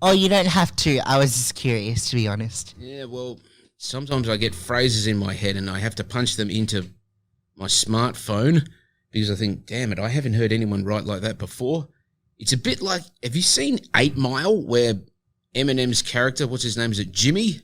Oh, 0.02 0.12
you 0.12 0.28
don't 0.28 0.46
have 0.48 0.74
to. 0.76 0.98
I 0.98 1.18
was 1.18 1.32
just 1.32 1.54
curious, 1.54 2.10
to 2.10 2.16
be 2.16 2.28
honest. 2.28 2.74
Yeah, 2.78 3.04
well, 3.04 3.38
sometimes 3.78 4.28
I 4.28 4.36
get 4.36 4.54
phrases 4.54 5.06
in 5.06 5.16
my 5.16 5.32
head 5.32 5.56
and 5.56 5.70
I 5.70 5.78
have 5.78 5.94
to 5.96 6.04
punch 6.04 6.36
them 6.36 6.50
into 6.50 6.90
my 7.56 7.66
smartphone 7.66 8.68
because 9.10 9.30
I 9.30 9.34
think, 9.34 9.66
damn 9.66 9.92
it, 9.92 9.98
I 9.98 10.08
haven't 10.08 10.34
heard 10.34 10.52
anyone 10.52 10.84
write 10.84 11.04
like 11.04 11.22
that 11.22 11.38
before. 11.38 11.88
It's 12.38 12.52
a 12.52 12.58
bit 12.58 12.82
like, 12.82 13.02
have 13.22 13.34
you 13.34 13.42
seen 13.42 13.78
Eight 13.94 14.16
Mile 14.16 14.60
where 14.60 14.94
Eminem's 15.54 16.02
character, 16.02 16.46
what's 16.46 16.64
his 16.64 16.76
name, 16.76 16.92
is 16.92 16.98
it 16.98 17.12
Jimmy? 17.12 17.62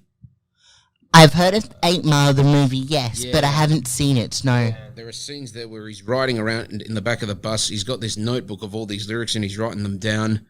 I've 1.15 1.33
heard 1.35 1.55
of 1.55 1.69
Eight 1.85 2.05
Mile, 2.05 2.33
the 2.33 2.43
movie, 2.45 2.79
yes, 2.79 3.25
but 3.33 3.45
I 3.45 3.49
haven't 3.49 3.87
seen 3.87 4.17
it, 4.17 4.43
no. 4.45 4.73
There 4.95 5.07
are 5.09 5.13
scenes 5.13 5.53
there 5.53 5.69
where 5.69 5.87
he's 5.87 6.03
riding 6.03 6.39
around 6.39 6.73
in- 6.73 6.81
in 6.81 6.95
the 6.95 7.03
back 7.03 7.23
of 7.23 7.29
the 7.29 7.35
bus. 7.35 7.69
He's 7.69 7.85
got 7.85 8.01
this 8.01 8.17
notebook 8.17 8.63
of 8.63 8.75
all 8.75 8.87
these 8.87 9.09
lyrics 9.09 9.35
and 9.35 9.45
he's 9.45 9.59
writing 9.59 9.83
them 9.83 9.99
down. 9.99 10.47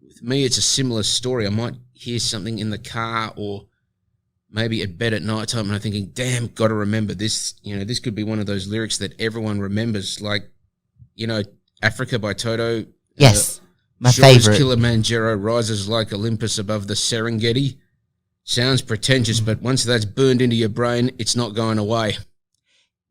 With 0.00 0.22
me, 0.22 0.44
it's 0.44 0.58
a 0.58 0.62
similar 0.62 1.02
story. 1.02 1.46
I 1.46 1.50
might 1.50 1.74
hear 1.92 2.18
something 2.20 2.58
in 2.58 2.70
the 2.70 2.78
car 2.78 3.32
or 3.36 3.66
maybe 4.50 4.82
at 4.82 4.98
bed 4.98 5.14
at 5.14 5.22
night 5.22 5.48
time 5.48 5.66
and 5.66 5.74
I'm 5.74 5.80
thinking, 5.80 6.10
damn, 6.14 6.46
got 6.48 6.68
to 6.68 6.74
remember 6.74 7.14
this. 7.14 7.54
You 7.62 7.76
know, 7.76 7.84
this 7.84 7.98
could 7.98 8.14
be 8.14 8.22
one 8.24 8.38
of 8.38 8.46
those 8.46 8.68
lyrics 8.68 8.98
that 8.98 9.18
everyone 9.20 9.60
remembers, 9.60 10.20
like, 10.20 10.50
you 11.14 11.26
know, 11.26 11.42
Africa 11.82 12.18
by 12.18 12.34
Toto. 12.34 12.80
Uh, 12.82 12.84
yes, 13.16 13.60
my 13.98 14.10
Sure 14.10 14.24
as 14.26 14.44
favorite. 14.44 14.58
Kilimanjaro 14.58 15.34
rises 15.36 15.88
like 15.88 16.12
Olympus 16.12 16.58
above 16.58 16.86
the 16.86 16.94
Serengeti. 16.94 17.78
Sounds 18.44 18.82
pretentious, 18.82 19.40
but 19.40 19.62
once 19.62 19.84
that's 19.84 20.04
burned 20.04 20.42
into 20.42 20.56
your 20.56 20.68
brain, 20.68 21.10
it's 21.18 21.36
not 21.36 21.54
going 21.54 21.78
away. 21.78 22.16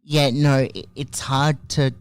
Yeah, 0.04 0.30
no, 0.32 0.68
i- 0.76 0.84
it's 0.96 1.20
hard 1.20 1.58
to 1.70 1.94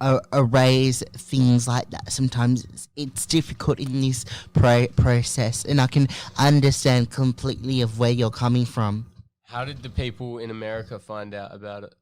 uh, 0.00 0.18
erase 0.32 1.02
things 1.12 1.68
like 1.68 1.88
that. 1.90 2.10
Sometimes 2.10 2.64
it's, 2.64 2.88
it's 2.96 3.26
difficult 3.26 3.78
in 3.78 4.00
this 4.00 4.24
pro- 4.54 4.88
process, 4.88 5.64
and 5.64 5.80
I 5.80 5.86
can 5.86 6.08
understand 6.36 7.10
completely 7.10 7.80
of 7.80 7.98
where 7.98 8.10
you're 8.10 8.30
coming 8.30 8.64
from. 8.64 9.06
How 9.44 9.64
did 9.64 9.82
the 9.82 9.90
people 9.90 10.38
in 10.38 10.50
America 10.50 10.98
find 10.98 11.32
out 11.32 11.54
about 11.54 11.84
it? 11.84 11.94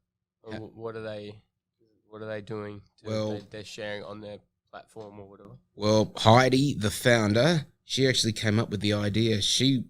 Or 0.42 0.54
wh- 0.54 0.76
what 0.78 0.96
are 0.96 1.02
they? 1.02 1.34
What 2.08 2.22
are 2.22 2.26
they 2.26 2.40
doing? 2.40 2.80
To, 3.02 3.08
Well- 3.10 3.30
they, 3.32 3.42
they're 3.50 3.64
sharing 3.64 4.04
on 4.04 4.20
their 4.22 4.38
platform 4.70 5.20
or 5.20 5.28
whatever. 5.28 5.50
Well, 5.76 6.12
Heidi, 6.16 6.74
the 6.74 6.90
founder, 6.90 7.66
she 7.84 8.08
actually 8.08 8.32
came 8.32 8.58
up 8.58 8.70
with 8.70 8.80
the 8.80 8.94
idea. 8.94 9.42
She 9.42 9.84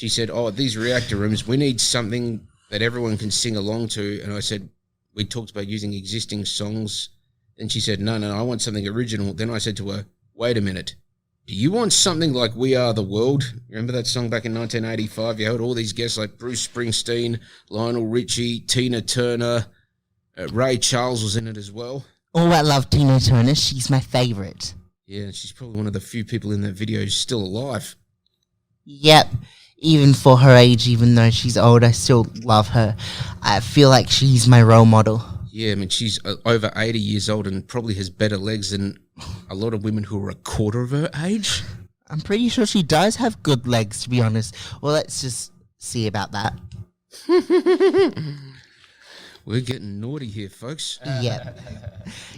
she 0.00 0.08
said, 0.08 0.30
"Oh, 0.30 0.50
these 0.50 0.78
reactor 0.78 1.16
rooms, 1.16 1.46
we 1.46 1.58
need 1.58 1.78
something 1.78 2.48
that 2.70 2.80
everyone 2.80 3.18
can 3.18 3.30
sing 3.30 3.54
along 3.54 3.88
to." 3.88 4.22
And 4.22 4.32
I 4.32 4.40
said, 4.40 4.70
"We 5.12 5.26
talked 5.26 5.50
about 5.50 5.66
using 5.66 5.92
existing 5.92 6.46
songs." 6.46 7.10
And 7.58 7.70
she 7.70 7.80
said, 7.80 8.00
"No, 8.00 8.16
no, 8.16 8.34
I 8.34 8.40
want 8.40 8.62
something 8.62 8.88
original." 8.88 9.34
Then 9.34 9.50
I 9.50 9.58
said 9.58 9.76
to 9.76 9.90
her, 9.90 10.06
"Wait 10.32 10.56
a 10.56 10.62
minute. 10.62 10.94
Do 11.46 11.54
you 11.54 11.70
want 11.70 11.92
something 11.92 12.32
like 12.32 12.56
We 12.56 12.74
Are 12.74 12.94
the 12.94 13.02
World? 13.02 13.52
Remember 13.68 13.92
that 13.92 14.06
song 14.06 14.30
back 14.30 14.46
in 14.46 14.54
1985? 14.54 15.38
You 15.38 15.50
had 15.52 15.60
all 15.60 15.74
these 15.74 15.92
guests 15.92 16.16
like 16.16 16.38
Bruce 16.38 16.66
Springsteen, 16.66 17.38
Lionel 17.68 18.06
Richie, 18.06 18.60
Tina 18.60 19.02
Turner, 19.02 19.66
uh, 20.38 20.48
Ray 20.48 20.78
Charles 20.78 21.22
was 21.22 21.36
in 21.36 21.46
it 21.46 21.58
as 21.58 21.70
well. 21.70 22.06
Oh, 22.34 22.50
I 22.50 22.62
love 22.62 22.88
Tina 22.88 23.20
Turner. 23.20 23.54
She's 23.54 23.90
my 23.90 24.00
favorite. 24.00 24.72
Yeah, 25.06 25.30
she's 25.32 25.52
probably 25.52 25.76
one 25.76 25.86
of 25.86 25.92
the 25.92 26.00
few 26.00 26.24
people 26.24 26.52
in 26.52 26.62
that 26.62 26.72
video 26.72 27.00
who's 27.00 27.16
still 27.16 27.42
alive. 27.42 27.96
Yep. 28.86 29.28
Even 29.82 30.12
for 30.12 30.36
her 30.36 30.54
age, 30.54 30.86
even 30.88 31.14
though 31.14 31.30
she's 31.30 31.56
old, 31.56 31.82
I 31.82 31.90
still 31.92 32.26
love 32.42 32.68
her. 32.68 32.96
I 33.42 33.60
feel 33.60 33.88
like 33.88 34.10
she's 34.10 34.46
my 34.46 34.62
role 34.62 34.84
model. 34.84 35.24
Yeah, 35.50 35.72
I 35.72 35.74
mean, 35.74 35.88
she's 35.88 36.24
uh, 36.24 36.36
over 36.44 36.70
80 36.76 36.98
years 36.98 37.28
old 37.28 37.46
and 37.46 37.66
probably 37.66 37.94
has 37.94 38.08
better 38.10 38.36
legs 38.36 38.70
than 38.70 38.98
a 39.48 39.54
lot 39.54 39.74
of 39.74 39.82
women 39.82 40.04
who 40.04 40.22
are 40.24 40.30
a 40.30 40.34
quarter 40.34 40.82
of 40.82 40.90
her 40.90 41.10
age. 41.24 41.62
I'm 42.08 42.20
pretty 42.20 42.48
sure 42.48 42.66
she 42.66 42.82
does 42.82 43.16
have 43.16 43.42
good 43.42 43.66
legs, 43.66 44.02
to 44.02 44.10
be 44.10 44.20
honest. 44.20 44.54
Well, 44.82 44.92
let's 44.92 45.20
just 45.20 45.52
see 45.78 46.06
about 46.06 46.32
that. 46.32 46.54
We're 49.46 49.60
getting 49.60 50.00
naughty 50.00 50.26
here, 50.28 50.48
folks. 50.48 50.98
Yep. 51.04 51.58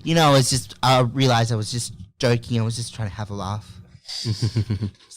you 0.04 0.14
know, 0.14 0.28
I 0.28 0.32
was 0.32 0.48
just, 0.48 0.76
I 0.82 1.00
realized 1.00 1.52
I 1.52 1.56
was 1.56 1.72
just 1.72 1.94
joking. 2.18 2.60
I 2.60 2.64
was 2.64 2.76
just 2.76 2.94
trying 2.94 3.08
to 3.08 3.14
have 3.14 3.30
a 3.30 3.34
laugh. 3.34 3.80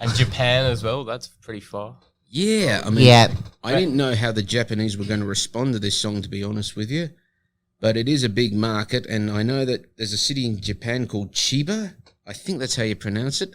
And 0.00 0.14
Japan 0.14 0.66
as 0.70 0.82
well. 0.82 1.04
That's 1.04 1.28
pretty 1.28 1.60
far. 1.60 1.96
Yeah, 2.28 2.82
I 2.84 2.90
mean, 2.90 3.06
Yeah. 3.06 3.32
I 3.62 3.74
didn't 3.78 3.96
know 3.96 4.14
how 4.14 4.32
the 4.32 4.42
Japanese 4.42 4.96
were 4.96 5.04
going 5.04 5.20
to 5.20 5.26
respond 5.26 5.72
to 5.74 5.78
this 5.78 5.96
song, 5.96 6.20
to 6.22 6.28
be 6.28 6.42
honest 6.42 6.74
with 6.74 6.90
you. 6.90 7.10
But 7.80 7.96
it 7.96 8.08
is 8.08 8.24
a 8.24 8.28
big 8.28 8.54
market, 8.54 9.06
and 9.06 9.30
I 9.30 9.42
know 9.42 9.64
that 9.64 9.96
there's 9.96 10.12
a 10.12 10.18
city 10.18 10.44
in 10.46 10.60
Japan 10.60 11.06
called 11.06 11.32
Chiba. 11.32 11.94
I 12.26 12.32
think 12.32 12.58
that's 12.58 12.76
how 12.76 12.82
you 12.82 12.96
pronounce 12.96 13.40
it. 13.40 13.54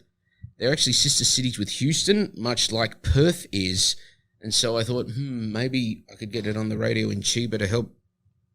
They're 0.57 0.71
actually 0.71 0.93
sister 0.93 1.25
cities 1.25 1.57
with 1.57 1.69
Houston, 1.69 2.31
much 2.37 2.71
like 2.71 3.01
Perth 3.01 3.47
is. 3.51 3.95
And 4.41 4.53
so 4.53 4.77
I 4.77 4.83
thought, 4.83 5.09
hmm, 5.11 5.51
maybe 5.51 6.03
I 6.11 6.15
could 6.15 6.31
get 6.31 6.47
it 6.47 6.57
on 6.57 6.69
the 6.69 6.77
radio 6.77 7.09
in 7.09 7.21
Chiba 7.21 7.59
to 7.59 7.67
help 7.67 7.93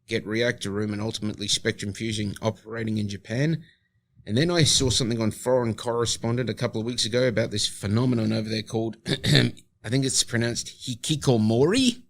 get 0.07 0.25
Reactor 0.25 0.69
Room 0.69 0.93
and 0.93 1.01
ultimately 1.01 1.47
Spectrum 1.47 1.93
Fusion 1.93 2.35
operating 2.41 2.97
in 2.97 3.09
Japan. 3.09 3.63
And 4.27 4.35
then 4.37 4.49
I 4.49 4.63
saw 4.63 4.89
something 4.89 5.21
on 5.21 5.31
Foreign 5.31 5.75
Correspondent 5.75 6.49
a 6.49 6.55
couple 6.55 6.81
of 6.81 6.87
weeks 6.87 7.05
ago 7.05 7.27
about 7.27 7.51
this 7.51 7.67
phenomenon 7.67 8.33
over 8.33 8.49
there 8.49 8.63
called, 8.63 8.97
I 9.07 9.89
think 9.89 10.03
it's 10.03 10.23
pronounced 10.23 10.67
hikikomori. 10.67 12.01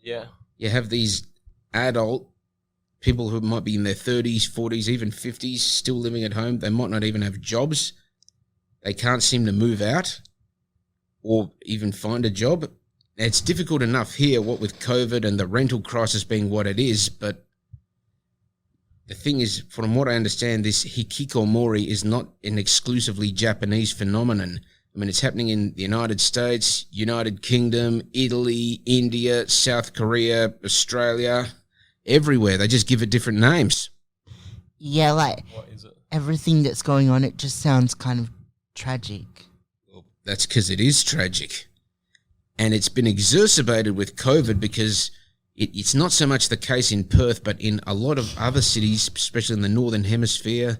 Yeah. 0.00 0.26
You 0.56 0.70
have 0.70 0.88
these 0.88 1.26
adult 1.72 2.28
people 3.00 3.28
who 3.28 3.40
might 3.40 3.62
be 3.62 3.76
in 3.76 3.84
their 3.84 3.94
30s, 3.94 4.50
40s, 4.50 4.88
even 4.88 5.10
50s, 5.10 5.58
still 5.58 5.94
living 5.94 6.24
at 6.24 6.32
home. 6.32 6.58
They 6.58 6.70
might 6.70 6.90
not 6.90 7.04
even 7.04 7.22
have 7.22 7.40
jobs. 7.40 7.92
They 8.82 8.94
can't 8.94 9.22
seem 9.22 9.46
to 9.46 9.52
move 9.52 9.80
out 9.80 10.20
or 11.22 11.52
even 11.62 11.92
find 11.92 12.24
a 12.24 12.30
job. 12.30 12.68
It's 13.16 13.40
difficult 13.40 13.82
enough 13.82 14.14
here, 14.14 14.40
what 14.42 14.60
with 14.60 14.80
COVID 14.80 15.24
and 15.24 15.38
the 15.38 15.46
rental 15.46 15.80
crisis 15.80 16.24
being 16.24 16.50
what 16.50 16.66
it 16.66 16.78
is, 16.80 17.08
but 17.08 17.47
the 19.08 19.14
thing 19.14 19.40
is, 19.40 19.62
from 19.70 19.94
what 19.94 20.06
I 20.08 20.14
understand, 20.14 20.64
this 20.64 20.84
hikikomori 20.84 21.86
is 21.86 22.04
not 22.04 22.28
an 22.44 22.58
exclusively 22.58 23.32
Japanese 23.32 23.90
phenomenon. 23.90 24.60
I 24.94 24.98
mean, 24.98 25.08
it's 25.08 25.20
happening 25.20 25.48
in 25.48 25.72
the 25.74 25.82
United 25.82 26.20
States, 26.20 26.86
United 26.90 27.42
Kingdom, 27.42 28.02
Italy, 28.12 28.82
India, 28.84 29.48
South 29.48 29.94
Korea, 29.94 30.54
Australia, 30.64 31.46
everywhere. 32.04 32.58
They 32.58 32.68
just 32.68 32.86
give 32.88 33.02
it 33.02 33.10
different 33.10 33.38
names. 33.38 33.90
Yeah, 34.78 35.12
like 35.12 35.44
What 35.54 35.68
is 35.74 35.84
it? 35.84 35.96
everything 36.12 36.62
that's 36.62 36.82
going 36.82 37.08
on, 37.08 37.24
it 37.24 37.36
just 37.36 37.60
sounds 37.60 37.94
kind 37.94 38.20
of 38.20 38.30
tragic. 38.74 39.24
Well, 39.90 40.04
that's 40.24 40.46
because 40.46 40.68
it 40.68 40.80
is 40.80 41.02
tragic. 41.02 41.66
And 42.58 42.74
it's 42.74 42.88
been 42.88 43.06
exacerbated 43.06 43.96
with 43.96 44.16
COVID 44.16 44.58
because 44.60 45.10
it, 45.58 45.76
it's 45.76 45.94
not 45.94 46.12
so 46.12 46.26
much 46.26 46.48
the 46.48 46.56
case 46.56 46.92
in 46.92 47.04
Perth, 47.04 47.42
but 47.42 47.60
in 47.60 47.80
a 47.86 47.94
lot 47.94 48.18
of 48.18 48.36
other 48.38 48.62
cities, 48.62 49.10
especially 49.14 49.56
in 49.56 49.62
the 49.62 49.68
Northern 49.68 50.04
Hemisphere, 50.04 50.78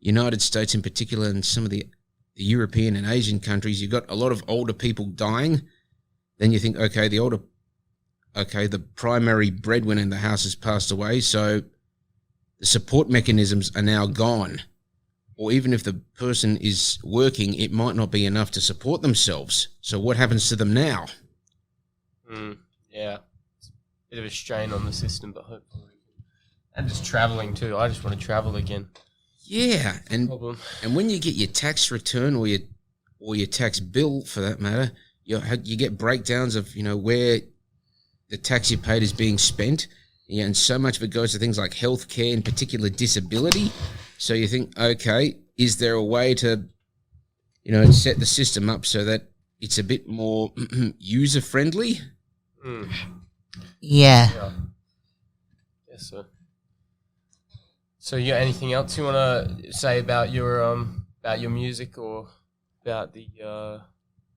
United 0.00 0.42
States 0.42 0.74
in 0.74 0.82
particular, 0.82 1.28
and 1.28 1.44
some 1.44 1.64
of 1.64 1.70
the, 1.70 1.86
the 2.34 2.44
European 2.44 2.96
and 2.96 3.06
Asian 3.06 3.40
countries, 3.40 3.80
you've 3.80 3.90
got 3.90 4.10
a 4.10 4.14
lot 4.14 4.32
of 4.32 4.42
older 4.48 4.72
people 4.72 5.06
dying. 5.06 5.62
Then 6.38 6.52
you 6.52 6.58
think, 6.58 6.76
okay, 6.76 7.08
the 7.08 7.20
older, 7.20 7.40
okay, 8.36 8.66
the 8.66 8.80
primary 8.80 9.50
breadwinner 9.50 10.02
in 10.02 10.10
the 10.10 10.16
house 10.16 10.42
has 10.42 10.54
passed 10.54 10.90
away, 10.90 11.20
so 11.20 11.62
the 12.58 12.66
support 12.66 13.08
mechanisms 13.08 13.74
are 13.74 13.82
now 13.82 14.06
gone 14.06 14.60
or 15.36 15.52
even 15.52 15.72
if 15.72 15.82
the 15.82 15.92
person 16.16 16.56
is 16.56 16.98
working, 17.04 17.54
it 17.54 17.70
might 17.72 17.94
not 17.94 18.10
be 18.10 18.24
enough 18.24 18.50
to 18.52 18.60
support 18.60 19.02
themselves. 19.02 19.68
So 19.82 20.00
what 20.00 20.16
happens 20.16 20.48
to 20.48 20.56
them 20.56 20.72
now? 20.72 21.06
Mm, 22.30 22.56
yeah. 22.90 23.18
Bit 24.16 24.24
of 24.24 24.32
a 24.32 24.34
strain 24.34 24.72
on 24.72 24.86
the 24.86 24.94
system, 24.94 25.30
but 25.32 25.44
hopefully. 25.44 25.82
we 25.84 25.90
can- 26.14 26.24
And 26.74 26.88
just 26.88 27.04
traveling 27.04 27.52
too. 27.52 27.76
I 27.76 27.86
just 27.86 28.02
want 28.02 28.18
to 28.18 28.24
travel 28.26 28.56
again. 28.56 28.88
Yeah, 29.44 29.98
and 30.08 30.26
Problem. 30.26 30.56
and 30.82 30.96
when 30.96 31.10
you 31.10 31.18
get 31.18 31.34
your 31.34 31.48
tax 31.48 31.90
return 31.90 32.34
or 32.34 32.46
your 32.46 32.60
or 33.20 33.36
your 33.36 33.46
tax 33.46 33.78
bill 33.78 34.22
for 34.24 34.40
that 34.40 34.58
matter, 34.58 34.92
you 35.26 35.38
you 35.64 35.76
get 35.76 35.98
breakdowns 35.98 36.56
of 36.56 36.74
you 36.74 36.82
know 36.82 36.96
where 36.96 37.40
the 38.30 38.38
tax 38.38 38.70
you 38.70 38.78
paid 38.78 39.02
is 39.02 39.12
being 39.12 39.36
spent. 39.36 39.86
Yeah, 40.28 40.46
and 40.46 40.56
so 40.56 40.78
much 40.78 40.96
of 40.96 41.02
it 41.02 41.08
goes 41.10 41.32
to 41.32 41.38
things 41.38 41.58
like 41.58 41.72
healthcare, 41.72 42.32
in 42.32 42.40
particular 42.40 42.88
disability. 42.88 43.70
So 44.16 44.32
you 44.32 44.48
think, 44.48 44.78
okay, 44.78 45.34
is 45.58 45.76
there 45.76 45.92
a 45.92 46.02
way 46.02 46.32
to, 46.36 46.64
you 47.64 47.72
know, 47.72 47.90
set 47.90 48.18
the 48.18 48.24
system 48.24 48.70
up 48.70 48.86
so 48.86 49.04
that 49.04 49.28
it's 49.60 49.76
a 49.76 49.84
bit 49.84 50.08
more 50.08 50.54
user 50.98 51.42
friendly? 51.42 52.00
Mm, 52.66 52.90
Yeah. 53.80 54.30
yeah. 54.34 54.50
Yes, 55.90 56.02
sir. 56.10 56.26
So, 57.98 58.16
you 58.16 58.32
got 58.32 58.40
anything 58.40 58.72
else 58.72 58.96
you 58.96 59.04
want 59.04 59.16
to 59.16 59.72
say 59.72 59.98
about 59.98 60.30
your 60.30 60.62
um 60.62 61.06
about 61.20 61.40
your 61.40 61.50
music 61.50 61.98
or 61.98 62.28
about 62.82 63.12
the 63.12 63.28
uh 63.44 63.78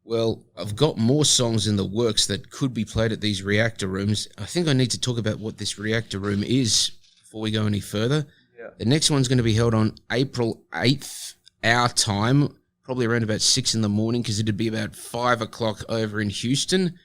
Well, 0.03 0.43
I've 0.57 0.75
got 0.75 0.97
more 0.97 1.25
songs 1.25 1.67
in 1.67 1.75
the 1.75 1.85
works 1.85 2.25
that 2.27 2.49
could 2.49 2.73
be 2.73 2.85
played 2.85 3.11
at 3.11 3.21
these 3.21 3.43
reactor 3.43 3.87
rooms. 3.87 4.27
I 4.37 4.45
think 4.45 4.67
I 4.67 4.73
need 4.73 4.91
to 4.91 4.99
talk 4.99 5.19
about 5.19 5.39
what 5.39 5.57
this 5.57 5.77
reactor 5.77 6.17
room 6.17 6.43
is 6.43 6.91
before 7.19 7.41
we 7.41 7.51
go 7.51 7.67
any 7.67 7.79
further. 7.79 8.25
Yeah. 8.57 8.69
The 8.79 8.85
next 8.85 9.11
one's 9.11 9.27
going 9.27 9.37
to 9.37 9.43
be 9.43 9.53
held 9.53 9.75
on 9.75 9.93
April 10.11 10.63
8th, 10.73 11.35
our 11.63 11.89
time, 11.89 12.55
probably 12.81 13.05
around 13.05 13.21
about 13.21 13.41
6 13.41 13.75
in 13.75 13.81
the 13.81 13.89
morning, 13.89 14.23
because 14.23 14.39
it'd 14.39 14.57
be 14.57 14.67
about 14.67 14.95
5 14.95 15.41
o'clock 15.43 15.83
over 15.89 16.19
in 16.19 16.29
Houston. 16.29 16.97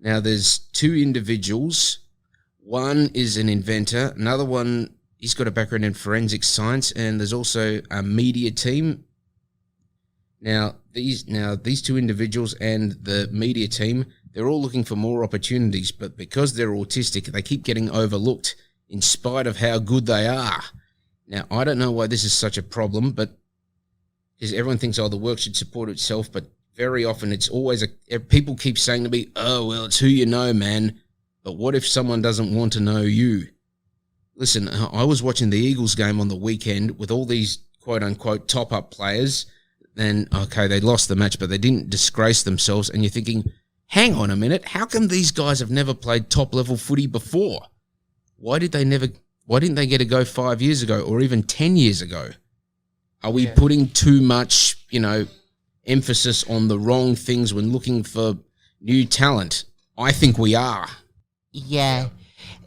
Now, 0.00 0.20
there's 0.20 0.58
two 0.58 0.94
individuals. 0.94 1.98
One 2.58 3.10
is 3.14 3.36
an 3.36 3.48
inventor, 3.48 4.12
another 4.16 4.44
one, 4.44 4.94
he's 5.16 5.34
got 5.34 5.48
a 5.48 5.50
background 5.50 5.84
in 5.84 5.94
forensic 5.94 6.44
science, 6.44 6.92
and 6.92 7.18
there's 7.18 7.32
also 7.32 7.80
a 7.90 8.02
media 8.02 8.50
team 8.50 9.04
now 10.40 10.76
these 10.92 11.26
now 11.26 11.56
these 11.56 11.82
two 11.82 11.98
individuals 11.98 12.54
and 12.54 12.92
the 12.92 13.28
media 13.32 13.68
team, 13.68 14.06
they're 14.32 14.48
all 14.48 14.62
looking 14.62 14.84
for 14.84 14.96
more 14.96 15.24
opportunities, 15.24 15.90
but 15.90 16.16
because 16.16 16.54
they're 16.54 16.70
autistic, 16.70 17.26
they 17.26 17.42
keep 17.42 17.64
getting 17.64 17.90
overlooked 17.90 18.54
in 18.88 19.02
spite 19.02 19.46
of 19.46 19.58
how 19.58 19.78
good 19.78 20.06
they 20.06 20.28
are. 20.28 20.62
Now 21.26 21.44
I 21.50 21.64
don't 21.64 21.78
know 21.78 21.90
why 21.90 22.06
this 22.06 22.24
is 22.24 22.32
such 22.32 22.56
a 22.56 22.62
problem, 22.62 23.12
but 23.12 23.38
because 24.36 24.52
everyone 24.52 24.78
thinks 24.78 24.98
oh 24.98 25.08
the 25.08 25.16
work 25.16 25.38
should 25.38 25.56
support 25.56 25.88
itself, 25.88 26.30
but 26.30 26.46
very 26.78 27.04
often 27.04 27.32
it's 27.32 27.48
always 27.48 27.82
a 27.82 27.88
eh, 28.08 28.18
people 28.28 28.56
keep 28.56 28.78
saying 28.78 29.04
to 29.04 29.10
me, 29.10 29.28
"Oh 29.36 29.66
well, 29.66 29.84
it's 29.86 29.98
who 29.98 30.06
you 30.06 30.24
know, 30.24 30.54
man." 30.54 31.00
But 31.42 31.56
what 31.56 31.74
if 31.74 31.86
someone 31.86 32.22
doesn't 32.22 32.54
want 32.54 32.72
to 32.74 32.80
know 32.80 33.00
you? 33.00 33.48
Listen, 34.36 34.68
I 34.68 35.02
was 35.02 35.22
watching 35.22 35.50
the 35.50 35.58
Eagles 35.58 35.94
game 35.96 36.20
on 36.20 36.28
the 36.28 36.36
weekend 36.36 36.98
with 36.98 37.10
all 37.10 37.26
these 37.26 37.58
quote 37.80 38.02
unquote 38.02 38.48
top 38.48 38.72
up 38.72 38.92
players. 38.92 39.46
Then 39.94 40.28
okay, 40.32 40.68
they 40.68 40.80
lost 40.80 41.08
the 41.08 41.16
match, 41.16 41.38
but 41.38 41.50
they 41.50 41.58
didn't 41.58 41.90
disgrace 41.90 42.44
themselves. 42.44 42.88
And 42.88 43.02
you're 43.02 43.10
thinking, 43.10 43.50
hang 43.86 44.14
on 44.14 44.30
a 44.30 44.36
minute, 44.36 44.64
how 44.64 44.86
come 44.86 45.08
these 45.08 45.32
guys 45.32 45.58
have 45.58 45.70
never 45.72 45.94
played 45.94 46.30
top 46.30 46.54
level 46.54 46.76
footy 46.76 47.08
before? 47.08 47.62
Why 48.36 48.60
did 48.60 48.70
they 48.70 48.84
never? 48.84 49.08
Why 49.46 49.58
didn't 49.58 49.74
they 49.74 49.86
get 49.86 50.00
a 50.00 50.04
go 50.04 50.24
five 50.24 50.62
years 50.62 50.82
ago 50.82 51.00
or 51.00 51.20
even 51.20 51.42
ten 51.42 51.76
years 51.76 52.00
ago? 52.02 52.30
Are 53.24 53.32
we 53.32 53.46
Yeah. 53.46 53.54
putting 53.54 53.88
too 53.88 54.20
much, 54.20 54.76
you 54.90 55.00
know, 55.00 55.26
emphasis 55.88 56.44
on 56.48 56.68
the 56.68 56.78
wrong 56.78 57.14
things 57.16 57.52
when 57.52 57.72
looking 57.72 58.02
for 58.02 58.36
new 58.80 59.04
talent? 59.04 59.64
I 59.96 60.12
think 60.12 60.38
we 60.38 60.54
are. 60.54 60.86
Yeah, 61.50 62.08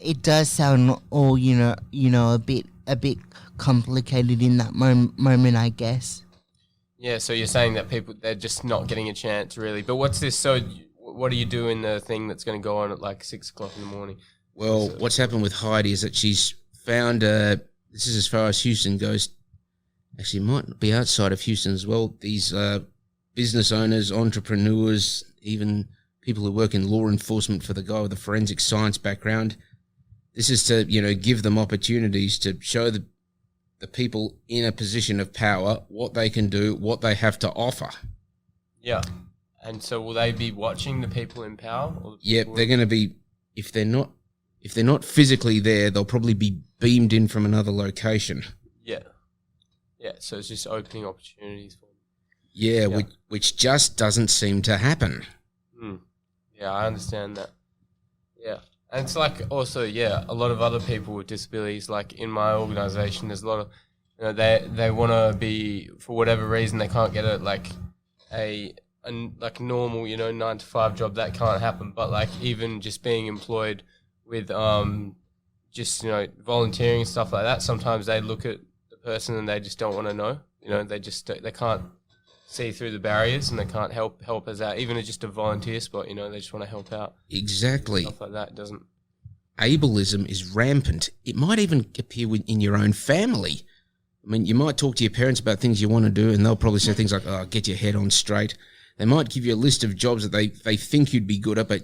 it 0.02 0.22
does 0.22 0.50
sound 0.50 1.00
all 1.12 1.38
you 1.38 1.56
know, 1.56 1.76
you 1.92 2.10
know, 2.10 2.34
a 2.34 2.40
bit 2.40 2.66
a 2.88 2.96
bit 2.96 3.18
complicated 3.58 4.42
in 4.42 4.58
that 4.58 4.74
mom- 4.74 5.14
moment, 5.18 5.56
I 5.56 5.70
guess. 5.70 6.24
Yeah, 6.98 7.20
so 7.20 7.34
you're 7.34 7.48
saying 7.48 7.76
that 7.76 7.90
people 7.90 8.16
they're 8.20 8.36
just 8.36 8.64
not 8.64 8.88
getting 8.88 9.10
a 9.10 9.14
chance 9.14 9.58
really. 9.58 9.82
But 9.82 9.96
what's 9.96 10.20
this? 10.20 10.36
So 10.36 10.60
what 10.98 11.30
do 11.32 11.38
you 11.38 11.46
do 11.46 11.70
in 11.70 11.82
the 11.82 12.00
thing 12.00 12.28
that's 12.28 12.44
going 12.44 12.60
to 12.60 12.64
go 12.64 12.78
on 12.78 12.92
at 12.92 13.00
like 13.02 13.24
six 13.24 13.50
o'clock 13.50 13.72
in 13.76 13.82
the 13.82 13.88
morning? 13.88 14.18
Well, 14.56 14.90
So- 14.90 14.98
what's 14.98 15.18
happened 15.18 15.42
with 15.42 15.54
Heidi 15.54 15.92
is 15.94 16.02
that 16.02 16.16
she's 16.16 16.56
found. 16.86 17.24
Uh, 17.24 17.58
this 17.92 18.08
is 18.08 18.16
as 18.18 18.28
far 18.28 18.48
as 18.48 18.62
Houston 18.64 18.98
goes. 18.98 19.30
Actually, 20.20 20.42
it 20.42 20.46
might 20.46 20.80
be 20.80 20.94
outside 20.94 21.32
of 21.32 21.42
Houston 21.42 21.74
as 21.74 21.88
well. 21.88 22.16
These 22.20 22.54
uh, 22.54 22.80
business 23.34 23.72
owners, 23.72 24.12
entrepreneurs, 24.12 25.24
even 25.42 25.88
people 26.22 26.44
who 26.44 26.52
work 26.52 26.74
in 26.74 26.88
law 26.88 27.08
enforcement 27.08 27.64
for 27.64 27.74
the 27.74 27.84
guy 27.84 28.02
with 28.02 28.14
a 28.14 28.18
forensic 28.18 28.60
science 28.60 28.98
background. 28.98 29.58
This 30.34 30.50
is 30.50 30.64
to 30.66 30.86
you 30.86 31.02
know 31.02 31.14
give 31.14 31.44
them 31.44 31.58
opportunities 31.58 32.40
to 32.40 32.58
show 32.62 32.90
the 32.90 33.04
the 33.80 33.88
people 33.88 34.36
in 34.48 34.64
a 34.64 34.72
position 34.72 35.20
of 35.20 35.34
power 35.34 35.82
what 35.88 36.14
they 36.14 36.30
can 36.30 36.50
do, 36.50 36.76
what 36.76 37.02
they 37.02 37.16
have 37.16 37.40
to 37.40 37.50
offer. 37.50 37.90
Yeah, 38.80 39.02
and 39.64 39.84
so 39.84 40.00
will 40.00 40.14
they 40.14 40.32
be 40.32 40.52
watching 40.52 41.02
the 41.02 41.08
people 41.08 41.44
in 41.44 41.58
power? 41.58 41.94
Or 42.02 42.12
the 42.12 42.18
Yep, 42.22 42.48
they're 42.56 42.66
going 42.68 42.80
to 42.80 42.86
be 42.86 43.16
if 43.56 43.72
they're 43.72 43.84
not 43.84 44.12
if 44.62 44.74
they're 44.74 44.84
not 44.84 45.04
physically 45.04 45.60
there, 45.60 45.90
they'll 45.90 46.06
probably 46.06 46.36
be 46.36 46.62
beamed 46.80 47.12
in 47.12 47.28
from 47.28 47.46
another 47.46 47.72
location. 47.72 48.44
Yeah, 48.84 49.00
yeah. 50.00 50.14
So 50.20 50.38
it's 50.38 50.48
just 50.48 50.68
opening 50.68 51.06
opportunities 51.06 51.76
for. 51.76 51.91
Yeah, 52.54 52.82
Yeah. 52.82 52.88
Which, 52.88 53.08
which 53.30 53.56
just 53.58 53.98
doesn't 53.98 54.30
seem 54.30 54.62
to 54.64 54.78
happen. 54.78 55.26
Hmm. 55.80 55.96
Yeah, 56.60 56.72
I 56.72 56.86
understand 56.86 57.38
that. 57.38 57.52
Yeah. 58.40 58.60
And 58.92 59.06
it's 59.06 59.16
like 59.16 59.42
also, 59.50 59.84
yeah, 59.84 60.26
a 60.28 60.34
lot 60.34 60.52
of 60.52 60.62
other 60.62 60.80
people 60.80 61.16
with 61.16 61.28
disabilities, 61.28 61.90
like 61.90 62.14
in 62.14 62.30
my 62.30 62.54
organization, 62.54 63.30
there's 63.30 63.44
a 63.44 63.48
lot 63.48 63.60
of, 63.60 63.70
you 64.20 64.26
know, 64.26 64.34
they 64.34 64.68
they 64.70 64.92
want 64.92 65.12
to 65.12 65.38
be 65.38 65.90
for 66.00 66.16
whatever 66.16 66.46
reason 66.48 66.78
they 66.78 66.90
can't 66.90 67.14
get 67.14 67.24
a 67.24 67.38
like 67.38 67.68
a, 68.34 68.74
a 69.06 69.12
like 69.40 69.62
normal, 69.62 70.06
you 70.06 70.18
know, 70.18 70.32
nine 70.32 70.58
to 70.58 70.66
five 70.66 70.96
job 70.96 71.16
that 71.16 71.34
can't 71.34 71.62
happen. 71.62 71.94
But 71.96 72.12
like 72.12 72.30
even 72.42 72.82
just 72.82 73.02
being 73.02 73.28
employed 73.28 73.84
with 74.26 74.52
um, 74.52 75.16
just 75.72 76.04
you 76.04 76.10
know 76.10 76.28
volunteering 76.40 77.02
and 77.02 77.10
stuff 77.10 77.32
like 77.32 77.44
that, 77.44 77.62
sometimes 77.62 78.06
they 78.08 78.20
look 78.20 78.46
at 78.46 78.58
the 78.90 78.98
person 78.98 79.38
and 79.38 79.48
they 79.48 79.62
just 79.62 79.80
don't 79.80 79.96
want 79.96 80.08
to 80.08 80.14
know. 80.14 80.40
You 80.62 80.70
know, 80.70 80.84
they 80.84 81.00
just 81.00 81.26
they 81.28 81.52
can't 81.52 81.84
see 82.52 82.72
through 82.72 82.92
the 82.92 83.00
barriers 83.00 83.50
and 83.50 83.58
they 83.58 83.66
can't 83.66 83.94
help 83.94 84.22
help 84.24 84.48
us 84.48 84.62
out. 84.62 84.78
Even 84.78 85.02
just 85.04 85.24
a 85.24 85.28
volunteer 85.28 85.80
spot, 85.80 86.10
you 86.10 86.16
know, 86.16 86.30
they 86.30 86.38
just 86.38 86.54
want 86.54 86.64
to 86.64 86.70
help 86.70 86.92
out. 86.92 87.16
Exactly. 87.30 88.04
Stuff 88.04 88.22
like 88.22 88.34
that 88.34 88.56
doesn't. 88.56 88.84
Ableism 89.58 90.28
is 90.28 90.56
rampant. 90.56 91.10
It 91.24 91.36
might 91.36 91.60
even 91.60 91.86
appear 91.98 92.28
within 92.28 92.62
your 92.62 92.76
own 92.76 92.94
family. 92.94 93.62
I 94.26 94.30
mean, 94.30 94.46
you 94.46 94.56
might 94.56 94.78
talk 94.78 94.96
to 94.96 95.04
your 95.04 95.12
parents 95.12 95.40
about 95.40 95.60
things 95.60 95.82
you 95.82 95.90
want 95.90 96.06
to 96.06 96.12
do, 96.12 96.32
and 96.32 96.46
they'll 96.46 96.56
probably 96.56 96.80
say 96.80 96.94
things 96.94 97.14
like, 97.14 97.26
"Oh, 97.26 97.46
get 97.46 97.68
your 97.68 97.78
head 97.78 97.96
on 97.96 98.12
straight." 98.12 98.56
They 98.98 99.06
might 99.06 99.30
give 99.30 99.46
you 99.46 99.54
a 99.54 99.56
list 99.56 99.84
of 99.84 99.96
jobs 99.96 100.24
that 100.24 100.32
they, 100.32 100.48
they 100.48 100.78
think 100.78 101.14
you'd 101.14 101.28
be 101.28 101.40
good 101.40 101.58
at, 101.58 101.68
but 101.68 101.84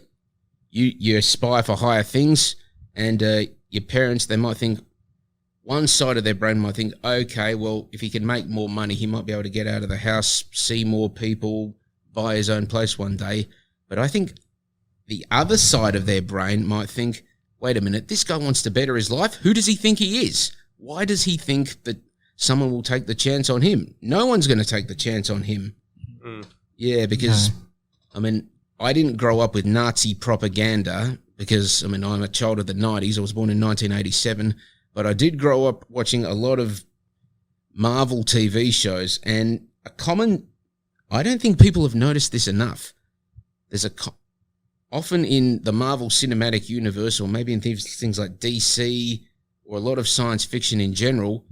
you 0.69 0.91
you 0.97 1.17
aspire 1.17 1.63
for 1.63 1.75
higher 1.75 2.03
things, 2.03 2.55
and 2.95 3.23
uh, 3.23 3.41
your 3.69 3.83
parents 3.83 4.25
they 4.25 4.37
might 4.37 4.57
think 4.57 4.79
one 5.67 5.85
side 5.85 6.15
of 6.15 6.23
their 6.23 6.33
brain 6.33 6.59
might 6.59 6.75
think, 6.75 6.93
okay, 7.03 7.53
well, 7.53 7.89
if 7.91 7.99
he 7.99 8.09
can 8.09 8.25
make 8.25 8.47
more 8.47 8.69
money, 8.69 8.93
he 8.93 9.05
might 9.05 9.25
be 9.25 9.33
able 9.33 9.43
to 9.43 9.49
get 9.49 9.67
out 9.67 9.83
of 9.83 9.89
the 9.89 9.97
house, 9.97 10.45
see 10.53 10.85
more 10.85 11.09
people, 11.09 11.75
buy 12.13 12.35
his 12.35 12.49
own 12.49 12.67
place 12.67 12.97
one 12.97 13.17
day. 13.17 13.49
But 13.89 13.99
I 13.99 14.07
think 14.07 14.31
the 15.07 15.25
other 15.29 15.57
side 15.57 15.93
of 15.93 16.05
their 16.05 16.21
brain 16.21 16.65
might 16.65 16.89
think, 16.89 17.25
wait 17.59 17.75
a 17.75 17.81
minute, 17.81 18.07
this 18.07 18.23
guy 18.23 18.37
wants 18.37 18.61
to 18.61 18.71
better 18.71 18.95
his 18.95 19.11
life. 19.11 19.33
Who 19.35 19.53
does 19.53 19.65
he 19.65 19.75
think 19.75 19.99
he 19.99 20.25
is? 20.25 20.53
Why 20.77 21.03
does 21.03 21.25
he 21.25 21.35
think 21.35 21.83
that 21.83 21.97
someone 22.37 22.71
will 22.71 22.81
take 22.81 23.05
the 23.05 23.13
chance 23.13 23.49
on 23.49 23.61
him? 23.61 23.93
No 24.01 24.25
one's 24.25 24.47
going 24.47 24.59
to 24.59 24.65
take 24.65 24.87
the 24.87 24.95
chance 24.95 25.29
on 25.29 25.41
him. 25.41 25.75
Mm. 26.25 26.45
Yeah, 26.77 27.07
because 27.07 27.51
I 28.15 28.19
mean, 28.19 28.47
I 28.79 28.93
didn't 28.93 29.17
grow 29.17 29.41
up 29.41 29.53
with 29.53 29.65
Nazi 29.65 30.13
propaganda 30.13 31.17
because 31.35 31.83
I 31.83 31.87
mean, 31.87 32.05
I'm 32.05 32.23
a 32.23 32.29
child 32.29 32.59
of 32.59 32.67
the 32.67 32.73
90s. 32.73 33.17
I 33.17 33.21
was 33.21 33.33
born 33.33 33.49
in 33.49 33.59
1987, 33.59 34.55
but 34.97 35.05
I 35.05 35.13
did 35.13 35.37
grow 35.37 35.67
up 35.67 35.85
watching 35.89 36.25
a 36.25 36.33
lot 36.33 36.57
of 36.57 36.83
Marvel 37.71 38.23
TV 38.23 38.73
shows 38.73 39.19
and 39.21 39.67
a 39.85 39.91
common 39.91 40.47
I 41.11 41.21
don't 41.21 41.39
think 41.39 41.61
people 41.61 41.83
have 41.83 41.93
noticed 41.93 42.31
this 42.31 42.47
enough. 42.47 42.93
There's 43.69 43.85
a 43.85 43.91
often 44.91 45.23
in 45.23 45.61
the 45.61 45.71
Marvel 45.71 46.09
Cinematic 46.09 46.67
Universe 46.67 47.19
or 47.19 47.27
maybe 47.27 47.53
in 47.53 47.61
things, 47.61 47.95
things 47.95 48.17
like 48.17 48.39
DC 48.39 49.21
or 49.65 49.77
a 49.77 49.81
lot 49.81 49.99
of 49.99 50.07
science 50.07 50.43
fiction 50.43 50.81
in 50.81 50.95
general, 50.95 51.45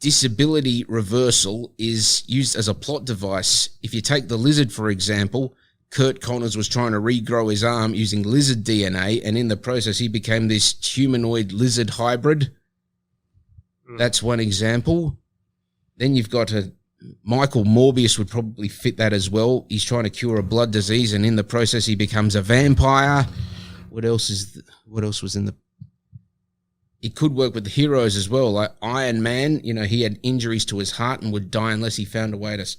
disability 0.00 0.86
reversal 0.88 1.74
is 1.76 2.24
used 2.26 2.56
as 2.56 2.66
a 2.66 2.72
plot 2.72 3.04
device. 3.04 3.68
If 3.82 3.92
you 3.92 4.00
take 4.00 4.28
the 4.28 4.38
lizard, 4.38 4.72
for 4.72 4.88
example, 4.88 5.54
Curt 5.90 6.20
Connors 6.20 6.56
was 6.56 6.68
trying 6.68 6.92
to 6.92 7.00
regrow 7.00 7.50
his 7.50 7.64
arm 7.64 7.94
using 7.94 8.22
lizard 8.22 8.64
DNA, 8.64 9.22
and 9.24 9.38
in 9.38 9.48
the 9.48 9.56
process, 9.56 9.98
he 9.98 10.08
became 10.08 10.48
this 10.48 10.84
humanoid 10.84 11.52
lizard 11.52 11.90
hybrid. 11.90 12.50
Mm. 13.88 13.98
That's 13.98 14.22
one 14.22 14.40
example. 14.40 15.18
Then 15.96 16.14
you've 16.14 16.30
got 16.30 16.52
a 16.52 16.72
Michael 17.22 17.64
Morbius 17.64 18.18
would 18.18 18.28
probably 18.28 18.68
fit 18.68 18.96
that 18.96 19.12
as 19.12 19.28
well. 19.30 19.66
He's 19.68 19.84
trying 19.84 20.04
to 20.04 20.10
cure 20.10 20.38
a 20.38 20.42
blood 20.42 20.70
disease, 20.70 21.12
and 21.12 21.24
in 21.26 21.36
the 21.36 21.44
process, 21.44 21.86
he 21.86 21.94
becomes 21.94 22.34
a 22.34 22.42
vampire. 22.42 23.26
What 23.90 24.04
else 24.04 24.30
is? 24.30 24.52
th- 24.52 24.64
what 24.86 25.04
else 25.04 25.22
was 25.22 25.36
in 25.36 25.46
the? 25.46 25.54
It 27.02 27.14
could 27.14 27.34
work 27.34 27.54
with 27.54 27.64
the 27.64 27.70
heroes 27.70 28.16
as 28.16 28.28
well, 28.28 28.52
like 28.52 28.70
Iron 28.82 29.22
Man. 29.22 29.60
You 29.62 29.74
know, 29.74 29.84
he 29.84 30.02
had 30.02 30.18
injuries 30.22 30.64
to 30.66 30.78
his 30.78 30.92
heart 30.92 31.22
and 31.22 31.32
would 31.32 31.50
die 31.50 31.72
unless 31.72 31.96
he 31.96 32.04
found 32.04 32.34
a 32.34 32.38
way 32.38 32.56
to 32.56 32.76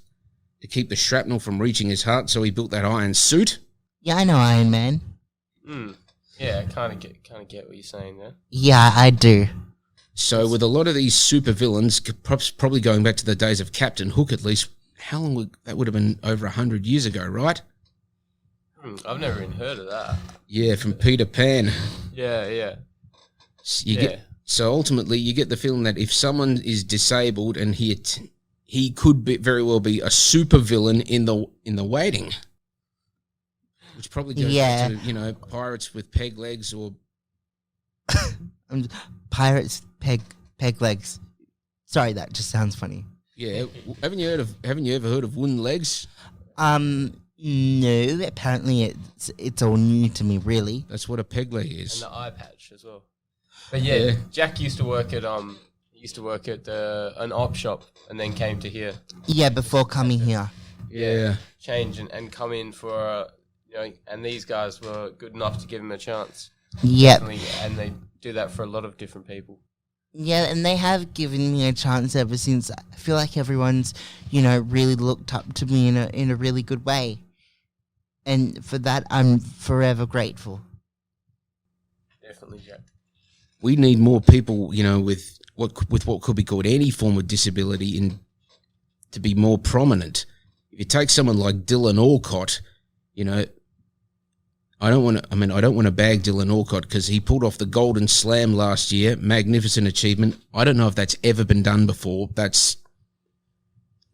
to 0.62 0.68
keep 0.68 0.90
the 0.90 0.96
shrapnel 0.96 1.40
from 1.40 1.62
reaching 1.62 1.90
his 1.90 2.04
heart. 2.04 2.30
So 2.30 2.44
he 2.44 2.52
built 2.52 2.72
that 2.72 2.86
iron 2.86 3.14
suit. 3.14 3.60
Yeah, 4.02 4.16
I 4.18 4.24
know 4.24 4.38
Iron 4.38 4.72
Man. 4.72 5.02
Mm. 5.68 5.96
Yeah, 6.40 6.64
kind 6.66 6.94
of 6.94 7.00
get 7.00 7.24
kind 7.28 7.42
of 7.42 7.48
get 7.48 7.68
what 7.68 7.76
you're 7.76 7.84
saying 7.84 8.18
there. 8.20 8.34
Yeah, 8.50 8.92
I 8.96 9.10
do. 9.10 9.48
So 10.14 10.48
with 10.50 10.62
a 10.64 10.68
lot 10.68 10.88
of 10.88 10.96
these 10.96 11.16
super 11.16 11.52
villains, 11.52 12.00
perhaps 12.00 12.50
probably 12.50 12.80
going 12.80 13.04
back 13.04 13.18
to 13.18 13.26
the 13.26 13.36
days 13.36 13.60
of 13.60 13.72
Captain 13.72 14.12
Hook, 14.12 14.32
at 14.32 14.44
least. 14.46 14.70
How 15.00 15.20
long 15.20 15.36
would 15.36 15.52
that 15.66 15.78
would 15.78 15.88
have 15.88 15.94
been? 15.94 16.20
Over 16.24 16.48
a 16.48 16.52
hundred 16.52 16.86
years 16.86 17.06
ago, 17.06 17.26
right? 17.26 17.62
Hmm, 18.80 18.96
I've 19.06 19.20
never 19.20 19.40
even 19.42 19.52
heard 19.54 19.78
of 19.80 19.88
that. 19.90 20.16
Yeah, 20.48 20.76
from 20.76 20.94
Peter 20.94 21.26
Pan. 21.26 21.72
Yeah, 22.14 22.48
yeah, 22.48 22.76
S- 23.62 23.86
You 23.86 23.96
yeah. 23.96 24.02
get 24.02 24.22
so 24.44 24.72
ultimately 24.72 25.20
you 25.20 25.34
get 25.34 25.50
the 25.50 25.58
feeling 25.58 25.84
that 25.84 25.98
if 25.98 26.12
someone 26.12 26.58
is 26.64 26.84
disabled 26.84 27.58
and 27.58 27.76
he 27.76 27.92
at- 27.92 28.20
he 28.68 28.92
could 28.92 29.24
be, 29.26 29.38
very 29.38 29.64
well 29.64 29.80
be 29.80 30.02
a 30.02 30.12
super 30.12 30.58
villain 30.60 31.02
in 31.02 31.26
the 31.26 31.46
in 31.66 31.76
the 31.78 31.84
waiting, 31.84 32.32
which 33.96 34.10
probably 34.12 34.34
goes 34.36 34.46
Yeah. 34.54 34.90
back 34.90 35.00
to 35.00 35.06
you 35.08 35.14
know 35.14 35.34
pirates 35.34 35.94
with 35.94 36.12
peg 36.12 36.38
legs 36.38 36.74
or 36.74 36.94
pirates 39.30 39.82
peg 40.00 40.22
peg 40.58 40.82
legs. 40.82 41.20
Sorry, 41.86 42.14
that 42.14 42.34
just 42.34 42.50
sounds 42.50 42.76
funny. 42.76 43.06
yeah. 43.36 43.66
Haven't 44.02 44.20
you 44.20 44.28
heard 44.28 44.40
of 44.42 44.54
Haven't 44.64 44.86
you 44.86 44.96
ever 44.96 45.08
heard 45.08 45.24
of 45.24 45.36
wooden 45.38 45.62
legs? 45.64 46.08
Um, 46.58 47.22
no. 47.40 48.20
Apparently, 48.26 48.84
it's 48.84 49.32
it's 49.38 49.62
all 49.62 49.78
new 49.78 50.10
to 50.10 50.24
me. 50.24 50.38
Really. 50.40 50.86
That's 50.90 51.08
what 51.08 51.20
a 51.20 51.24
peg 51.24 51.54
leg 51.54 51.72
is. 51.72 52.02
and 52.02 52.12
the 52.12 52.16
eye 52.16 52.32
patch 52.32 52.72
as 52.74 52.84
well. 52.84 53.04
But 53.72 53.82
yeah, 53.82 53.96
Yeah. 53.96 54.12
Jack 54.32 54.60
used 54.60 54.78
to 54.78 54.84
work 54.86 55.14
at 55.14 55.24
um 55.24 55.58
he 55.60 55.67
used 56.08 56.16
to 56.16 56.22
work 56.24 56.48
at 56.48 56.68
uh, 56.70 57.12
an 57.18 57.32
op 57.34 57.54
shop 57.56 57.84
and 58.10 58.18
then 58.20 58.32
came 58.34 58.58
to 58.60 58.70
here. 58.70 58.94
Yeah, 59.26 59.50
before 59.50 59.84
coming 59.86 60.20
here. 60.20 60.50
Yeah. 60.90 61.36
change 61.60 62.00
and, 62.00 62.10
and 62.14 62.32
come 62.32 62.54
in 62.54 62.72
for 62.72 62.94
uh, 62.98 63.26
you 63.70 63.76
know 63.78 63.92
and 64.10 64.24
these 64.24 64.46
guys 64.46 64.80
were 64.82 65.12
good 65.18 65.34
enough 65.36 65.56
to 65.62 65.68
give 65.68 65.82
him 65.82 65.92
a 65.92 65.98
chance 65.98 66.50
Yep. 66.82 67.22
and 67.22 67.30
they- 67.32 67.50
and 67.64 67.72
they 67.78 67.92
do 68.22 68.32
that 68.34 68.52
for 68.52 68.64
a 68.64 68.66
lot 68.76 68.86
of 68.86 68.96
different 68.96 69.28
people 69.28 69.60
Yeah, 70.14 70.44
and 70.52 70.66
they 70.66 70.78
have 70.78 71.14
given 71.14 71.42
me 71.54 71.68
a 71.68 71.74
chance 71.74 72.16
ever 72.16 72.38
since. 72.38 72.72
I 72.72 72.96
feel 72.96 73.18
like 73.24 73.36
everyone's, 73.38 73.94
you 74.32 74.42
know, 74.42 74.58
really 74.78 74.96
looked 74.96 75.34
up 75.38 75.46
to 75.60 75.66
me 75.66 75.80
in 75.90 75.96
a 75.98 76.06
in 76.22 76.32
a 76.32 76.36
really 76.46 76.64
good 76.72 76.84
way, 76.86 77.06
and 78.32 78.42
for 78.70 78.80
that 78.88 79.02
I'm 79.18 79.40
forever 79.68 80.06
grateful. 80.18 80.56
Definitely, 82.28 82.62
Jack. 82.68 82.82
We 83.62 83.76
need 83.76 84.00
more 84.00 84.22
people, 84.22 84.74
you 84.78 84.84
know, 84.88 85.00
with 85.10 85.37
what 85.58 85.90
with 85.90 86.08
what 86.08 86.22
could 86.22 86.36
be 86.36 86.44
called 86.44 86.66
any 86.66 86.90
form 86.90 87.18
of 87.18 87.28
disability 87.28 87.98
in 87.98 88.20
to 89.12 89.20
be 89.20 89.34
more 89.34 89.58
prominent. 89.58 90.26
If 90.72 90.80
you 90.80 90.86
take 90.86 91.10
someone 91.10 91.38
like 91.38 91.66
Dylan 91.66 91.98
Alcott, 91.98 92.62
you 93.14 93.26
know, 93.26 93.46
I 94.80 94.90
don't 94.92 95.04
want 95.04 95.18
to. 95.18 95.24
I 95.32 95.36
mean, 95.36 95.52
I 95.52 95.60
don't 95.60 95.76
want 95.76 95.88
to 95.88 95.92
bag 95.92 96.22
Dylan 96.22 96.52
Alcott 96.52 96.84
because 96.84 97.08
he 97.08 97.20
pulled 97.20 97.44
off 97.44 97.58
the 97.58 97.66
Golden 97.66 98.08
Slam 98.08 98.54
last 98.54 98.92
year. 98.92 99.16
Magnificent 99.18 99.88
achievement. 99.88 100.40
I 100.54 100.64
don't 100.64 100.78
know 100.78 100.88
if 100.88 100.96
that's 100.96 101.18
ever 101.24 101.44
been 101.44 101.64
done 101.64 101.88
before. 101.88 102.30
That's 102.36 102.78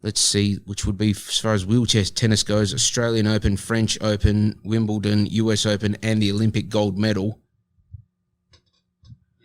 let's 0.02 0.20
see, 0.20 0.56
which 0.64 0.86
would 0.86 0.96
be 0.96 1.10
as 1.10 1.38
far 1.38 1.52
as 1.52 1.66
wheelchair 1.66 2.04
tennis 2.04 2.42
goes: 2.42 2.72
Australian 2.72 3.26
Open, 3.26 3.58
French 3.58 3.98
Open, 4.00 4.58
Wimbledon, 4.64 5.26
U.S. 5.26 5.66
Open, 5.66 5.98
and 6.02 6.22
the 6.22 6.32
Olympic 6.32 6.70
gold 6.70 6.98
medal. 6.98 7.38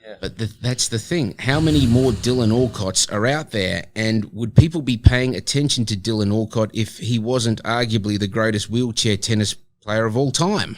Yeah. 0.09 0.15
But 0.21 0.39
the, 0.39 0.51
that's 0.59 0.87
the 0.87 0.97
thing. 0.97 1.35
How 1.37 1.59
many 1.59 1.85
more 1.85 2.11
Dylan 2.11 2.51
Alcotts 2.51 3.11
are 3.13 3.27
out 3.27 3.51
there? 3.51 3.85
And 3.95 4.25
would 4.33 4.55
people 4.55 4.81
be 4.81 4.97
paying 4.97 5.35
attention 5.35 5.85
to 5.85 5.95
Dylan 5.95 6.33
Alcott 6.33 6.71
if 6.73 6.97
he 6.97 7.19
wasn't 7.19 7.61
arguably 7.61 8.17
the 8.17 8.27
greatest 8.27 8.71
wheelchair 8.71 9.17
tennis 9.17 9.53
player 9.53 10.05
of 10.05 10.17
all 10.17 10.31
time? 10.31 10.77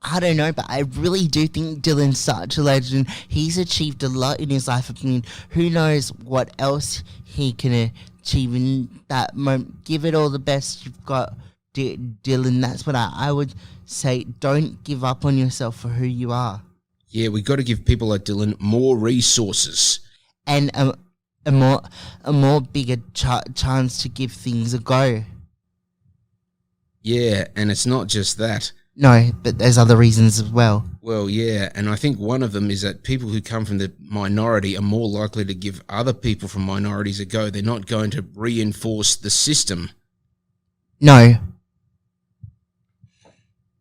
I 0.00 0.20
don't 0.20 0.36
know, 0.36 0.52
but 0.52 0.66
I 0.68 0.84
really 0.94 1.26
do 1.26 1.48
think 1.48 1.82
Dylan's 1.82 2.20
such 2.20 2.56
a 2.56 2.62
legend. 2.62 3.08
He's 3.26 3.58
achieved 3.58 4.04
a 4.04 4.08
lot 4.08 4.38
in 4.38 4.48
his 4.48 4.68
life. 4.68 4.92
I 4.92 5.04
mean, 5.04 5.24
who 5.50 5.70
knows 5.70 6.10
what 6.10 6.50
else 6.60 7.02
he 7.24 7.52
can 7.52 7.90
achieve 8.22 8.54
in 8.54 8.88
that 9.08 9.34
moment. 9.34 9.84
Give 9.84 10.04
it 10.04 10.14
all 10.14 10.30
the 10.30 10.38
best 10.38 10.86
you've 10.86 11.04
got, 11.04 11.34
D- 11.72 11.98
Dylan. 12.22 12.60
That's 12.60 12.86
what 12.86 12.94
I, 12.94 13.10
I 13.12 13.32
would 13.32 13.54
say. 13.86 14.22
Don't 14.22 14.84
give 14.84 15.02
up 15.02 15.24
on 15.24 15.36
yourself 15.36 15.80
for 15.80 15.88
who 15.88 16.06
you 16.06 16.30
are. 16.30 16.62
Yeah, 17.08 17.28
we 17.28 17.42
got 17.42 17.56
to 17.56 17.62
give 17.64 17.84
people 17.84 18.08
like 18.08 18.24
Dylan 18.24 18.60
more 18.60 18.96
resources. 18.96 20.00
And 20.46 20.70
a, 20.74 20.94
a 21.46 21.52
more 21.52 21.82
a 22.24 22.32
more 22.32 22.60
bigger 22.60 22.96
ch- 23.14 23.54
chance 23.54 24.02
to 24.02 24.08
give 24.08 24.32
things 24.32 24.74
a 24.74 24.78
go. 24.78 25.24
Yeah, 27.02 27.46
and 27.56 27.70
it's 27.70 27.86
not 27.86 28.06
just 28.08 28.38
that. 28.38 28.72
No, 28.94 29.30
but 29.42 29.58
there's 29.58 29.78
other 29.78 29.96
reasons 29.96 30.40
as 30.40 30.50
well. 30.50 30.84
Well, 31.00 31.30
yeah, 31.30 31.70
and 31.74 31.88
I 31.88 31.94
think 31.94 32.18
one 32.18 32.42
of 32.42 32.50
them 32.52 32.68
is 32.68 32.82
that 32.82 33.04
people 33.04 33.28
who 33.28 33.40
come 33.40 33.64
from 33.64 33.78
the 33.78 33.92
minority 34.00 34.76
are 34.76 34.82
more 34.82 35.08
likely 35.08 35.44
to 35.44 35.54
give 35.54 35.82
other 35.88 36.12
people 36.12 36.48
from 36.48 36.62
minorities 36.62 37.20
a 37.20 37.24
go. 37.24 37.48
They're 37.48 37.62
not 37.62 37.86
going 37.86 38.10
to 38.10 38.24
reinforce 38.34 39.14
the 39.14 39.30
system. 39.30 39.90
No, 41.00 41.36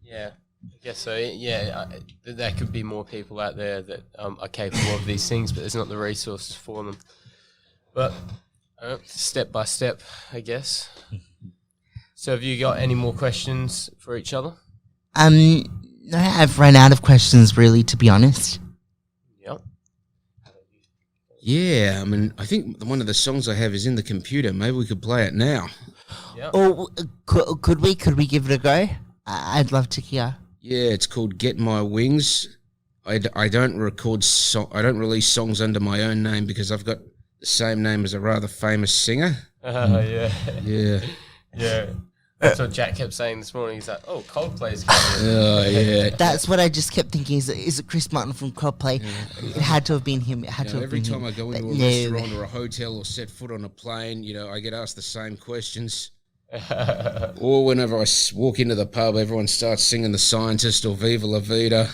Yeah, 0.03 0.29
I 0.65 0.84
guess 0.84 0.98
so. 0.98 1.15
Yeah, 1.15 1.86
I, 1.89 2.32
there 2.32 2.52
could 2.52 2.72
be 2.72 2.84
more 2.84 3.06
people 3.06 3.39
out 3.39 3.56
there 3.56 3.82
that 3.82 4.02
um, 4.17 4.38
are 4.41 4.48
capable 4.48 4.96
of 4.96 5.06
these 5.06 5.28
things, 5.30 5.52
but 5.52 5.62
there's 5.62 5.76
not 5.76 5.89
the 5.89 5.98
resources 5.98 6.56
for 6.56 6.84
them. 6.84 6.98
But 7.93 8.13
uh, 8.82 8.98
step 9.06 9.52
by 9.52 9.65
step, 9.65 10.02
I 10.34 10.39
guess. 10.39 10.89
So, 12.15 12.32
have 12.32 12.43
you 12.43 12.60
got 12.60 12.80
any 12.80 12.96
more 12.96 13.13
questions 13.13 13.89
for 13.98 14.17
each 14.17 14.34
other? 14.34 14.54
um, 15.15 15.63
no, 16.04 16.17
I've 16.17 16.58
run 16.60 16.76
out 16.76 16.91
of 16.91 17.02
questions. 17.02 17.58
Really, 17.58 17.84
to 17.84 17.98
be 17.98 18.10
honest. 18.10 18.60
Yep. 19.43 19.62
Yeah, 21.41 22.00
I 22.02 22.06
mean, 22.06 22.34
I 22.38 22.46
think 22.46 22.84
one 22.84 23.02
of 23.02 23.08
the 23.08 23.13
songs 23.13 23.48
I 23.48 23.54
have 23.56 23.74
is 23.74 23.86
in 23.86 23.96
the 23.96 24.04
computer. 24.04 24.54
Maybe 24.54 24.76
we 24.78 24.86
could 24.86 25.02
play 25.02 25.26
it 25.26 25.34
now. 25.34 25.67
Yep. 26.36 26.52
Oh, 26.54 26.88
could, 27.26 27.62
could 27.62 27.82
we? 27.82 27.93
Could 27.96 28.17
we 28.17 28.26
give 28.26 28.50
it 28.50 28.56
a 28.56 28.58
go? 28.58 28.89
I'd 29.26 29.72
love 29.72 29.89
to 29.89 30.02
hear. 30.02 30.38
Yeah, 30.67 30.89
it's 30.91 31.08
called 31.08 31.38
Get 31.38 31.58
My 31.58 31.82
Wings. 31.82 32.58
I, 33.06 33.19
d- 33.19 33.30
I 33.34 33.47
don't 33.47 33.77
record 33.77 34.21
so- 34.21 34.69
I 34.73 34.82
don't 34.82 34.97
release 34.99 35.25
songs 35.25 35.62
under 35.62 35.80
my 35.80 36.01
own 36.03 36.23
name 36.23 36.45
because 36.45 36.73
I've 36.73 36.84
got 36.84 36.97
the 37.39 37.45
same 37.45 37.82
name 37.82 38.03
as 38.03 38.13
a 38.13 38.19
rather 38.19 38.49
famous 38.49 38.93
singer. 38.93 39.38
Uh, 39.63 40.03
yeah. 40.08 40.34
Yeah. 40.63 40.99
Yeah. 41.56 41.86
That's 42.39 42.60
what 42.60 42.71
Jack 42.73 42.95
kept 42.97 43.13
saying 43.13 43.39
this 43.39 43.53
morning. 43.53 43.75
He's 43.75 43.88
like, 43.88 44.01
"Oh, 44.08 44.19
Coldplay's 44.27 44.84
coming." 44.84 45.34
Oh 45.38 45.63
yeah. 45.67 46.10
That's 46.10 46.47
what 46.49 46.60
I 46.60 46.67
just 46.69 46.91
kept 46.91 47.12
thinking. 47.12 47.38
Is 47.38 47.47
it, 47.49 47.58
is 47.58 47.80
it 47.80 47.88
Chris 47.88 48.12
Martin 48.12 48.34
from 48.34 48.51
Coldplay? 48.51 49.01
It 49.41 49.56
had 49.62 49.86
to 49.88 49.93
have 49.93 50.03
been 50.03 50.19
him. 50.19 50.43
It 50.43 50.49
had 50.51 50.65
You 50.65 50.69
to 50.71 50.75
know, 50.75 50.82
have 50.82 50.89
every 50.89 50.99
been 50.99 51.10
time 51.13 51.21
him. 51.21 51.25
I 51.27 51.32
go 51.32 51.47
But 51.51 51.62
into 51.62 51.73
a 51.73 51.77
no. 51.77 52.12
restaurant 52.13 52.34
or 52.34 52.43
a 52.43 52.47
hotel 52.47 52.97
or 52.97 53.06
set 53.06 53.30
foot 53.32 53.51
on 53.51 53.63
a 53.63 53.69
plane, 53.69 54.21
you 54.23 54.34
know, 54.34 54.49
I 54.49 54.60
get 54.60 54.73
asked 54.73 54.97
the 54.97 55.01
same 55.01 55.38
questions. 55.38 56.12
Or 57.39 57.65
whenever 57.65 57.97
I 57.99 58.05
walk 58.33 58.60
into 58.60 58.75
the 58.75 58.86
pub, 58.86 59.15
everyone 59.15 59.47
starts 59.47 59.83
singing 59.83 60.12
"The 60.12 60.17
Scientist" 60.17 60.86
or 60.86 60.95
"Viva 60.95 61.25
La 61.27 61.39
Vida." 61.39 61.89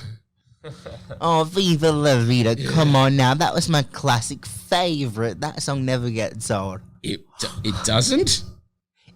Oh, 1.20 1.44
Viva 1.44 1.92
La 1.92 2.22
Vida! 2.24 2.56
Come 2.56 2.96
on 2.96 3.18
now, 3.18 3.34
that 3.34 3.54
was 3.54 3.68
my 3.68 3.84
classic 3.84 4.46
favorite. 4.46 5.42
That 5.42 5.62
song 5.62 5.84
never 5.84 6.10
gets 6.10 6.50
old. 6.50 6.80
It 7.02 7.26
it 7.66 7.76
doesn't. 7.84 8.44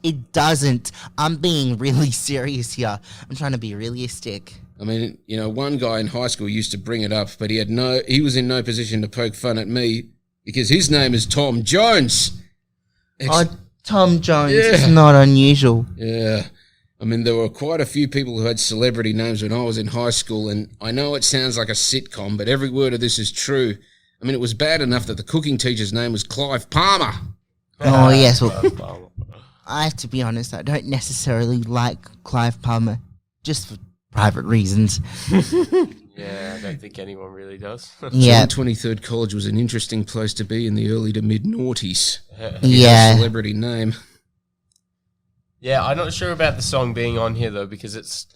It 0.04 0.34
doesn't. 0.34 0.92
I'm 1.18 1.38
being 1.38 1.78
really 1.78 2.12
serious 2.12 2.74
here. 2.74 3.00
I'm 3.30 3.36
trying 3.36 3.54
to 3.54 3.58
be 3.58 3.76
realistic. 3.76 4.56
I 4.80 4.84
mean, 4.84 5.18
you 5.26 5.38
know, 5.38 5.48
one 5.50 5.78
guy 5.78 6.00
in 6.00 6.08
high 6.08 6.28
school 6.28 6.50
used 6.50 6.72
to 6.72 6.78
bring 6.78 7.02
it 7.02 7.14
up, 7.14 7.30
but 7.40 7.50
he 7.50 7.58
had 7.58 7.70
no, 7.70 8.02
he 8.08 8.22
was 8.22 8.36
in 8.36 8.48
no 8.48 8.62
position 8.62 9.02
to 9.02 9.08
poke 9.08 9.34
fun 9.34 9.58
at 9.58 9.68
me 9.68 10.10
because 10.44 10.70
his 10.70 10.92
name 10.92 11.14
is 11.14 11.26
Tom 11.26 11.64
Jones. 11.64 12.42
Ex- 13.20 13.30
Oh, 13.32 13.58
Tom 13.88 14.20
Jones 14.22 14.52
is 14.54 14.82
Yeah. 14.82 14.88
not 14.94 15.16
unusual. 15.16 15.86
yeah. 15.96 16.44
I 17.00 17.06
mean, 17.06 17.24
there 17.26 17.36
were 17.36 17.48
quite 17.50 17.80
a 17.80 17.86
few 17.86 18.08
people 18.08 18.40
who 18.40 18.46
had 18.46 18.60
celebrity 18.60 19.14
names 19.14 19.44
when 19.44 19.54
I 19.54 19.62
was 19.62 19.78
in 19.78 19.88
high 19.88 20.10
school, 20.10 20.50
and 20.50 20.70
I 20.82 20.92
know 20.92 21.14
it 21.14 21.24
sounds 21.24 21.56
like 21.56 21.70
a 21.70 21.74
sitcom, 21.74 22.38
but 22.38 22.48
every 22.50 22.70
word 22.72 22.94
of 22.96 23.00
this 23.00 23.20
is 23.20 23.32
true. 23.32 23.78
I 24.20 24.26
mean, 24.26 24.34
it 24.34 24.40
was 24.40 24.56
bad 24.56 24.82
enough 24.82 25.06
that 25.06 25.16
the 25.18 25.24
cooking 25.24 25.60
teacher's 25.60 25.94
name 25.94 26.12
was 26.12 26.24
Clive 26.24 26.70
Palmer. 26.72 27.14
Oh 27.80 27.86
ah, 27.86 28.10
yes, 28.10 28.42
well, 28.42 29.12
I 29.68 29.84
have 29.84 29.96
to 29.98 30.08
be 30.08 30.24
honest. 30.24 30.56
I 30.56 30.64
don't 30.64 30.86
necessarily 30.88 31.58
like 31.62 32.00
Clive 32.24 32.60
Palmer, 32.64 32.98
just 33.44 33.68
for 33.68 33.78
private 34.12 34.46
reasons. 34.46 35.00
yeah, 36.18 36.56
I 36.58 36.62
don't 36.62 36.80
think 36.82 36.98
anyone 37.00 37.32
really 37.32 37.58
does. 37.58 37.92
Yeah, 38.12 38.46
John 38.46 38.66
23rd 38.68 39.04
College 39.04 39.34
was 39.34 39.46
an 39.46 39.58
interesting 39.58 40.04
place 40.04 40.34
to 40.36 40.44
be 40.44 40.66
in 40.68 40.76
the 40.76 40.90
early 40.92 41.14
to 41.14 41.22
mid 41.22 41.44
noughties. 41.44 42.20
yeah. 42.62 43.16
Celebrity 43.16 43.54
name. 43.54 43.94
Yeah, 45.60 45.84
I'm 45.86 45.98
not 45.98 46.14
sure 46.14 46.32
about 46.32 46.56
the 46.56 46.62
song 46.62 46.94
being 46.94 47.18
on 47.18 47.36
here 47.36 47.50
though 47.50 47.66
because 47.66 47.96
it's 47.96 48.28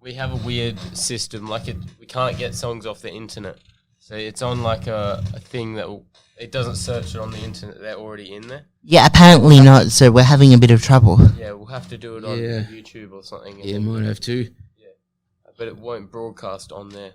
we 0.00 0.14
have 0.14 0.32
a 0.32 0.36
weird 0.46 0.78
system. 0.96 1.46
Like 1.46 1.68
it, 1.68 1.76
we 2.00 2.06
can't 2.06 2.38
get 2.38 2.54
songs 2.54 2.86
off 2.86 3.00
the 3.00 3.12
internet, 3.12 3.58
so 3.98 4.14
it's 4.16 4.42
on 4.42 4.62
like 4.62 4.86
a, 4.86 5.22
a 5.34 5.40
thing 5.40 5.74
that 5.74 5.88
will, 5.88 6.06
it 6.38 6.50
doesn't 6.52 6.76
search 6.76 7.14
it 7.14 7.20
on 7.20 7.30
the 7.30 7.38
internet. 7.38 7.80
They're 7.80 7.96
already 7.96 8.34
in 8.34 8.48
there. 8.48 8.64
Yeah, 8.82 9.06
apparently 9.06 9.60
not. 9.60 9.86
So 9.88 10.10
we're 10.10 10.22
having 10.24 10.52
a 10.54 10.58
bit 10.58 10.70
of 10.70 10.82
trouble. 10.82 11.18
Yeah, 11.38 11.52
we'll 11.52 11.66
have 11.66 11.88
to 11.90 11.98
do 11.98 12.16
it 12.16 12.24
on 12.24 12.38
Yeah. 12.38 12.64
YouTube 12.64 13.12
or 13.12 13.22
something. 13.22 13.54
and 13.56 13.64
Yeah, 13.64 13.72
then- 13.74 13.86
might 13.86 14.04
have 14.04 14.20
to. 14.20 14.50
But 15.56 15.68
it 15.68 15.76
won't 15.76 16.10
broadcast 16.10 16.72
on 16.72 16.88
there. 16.90 17.12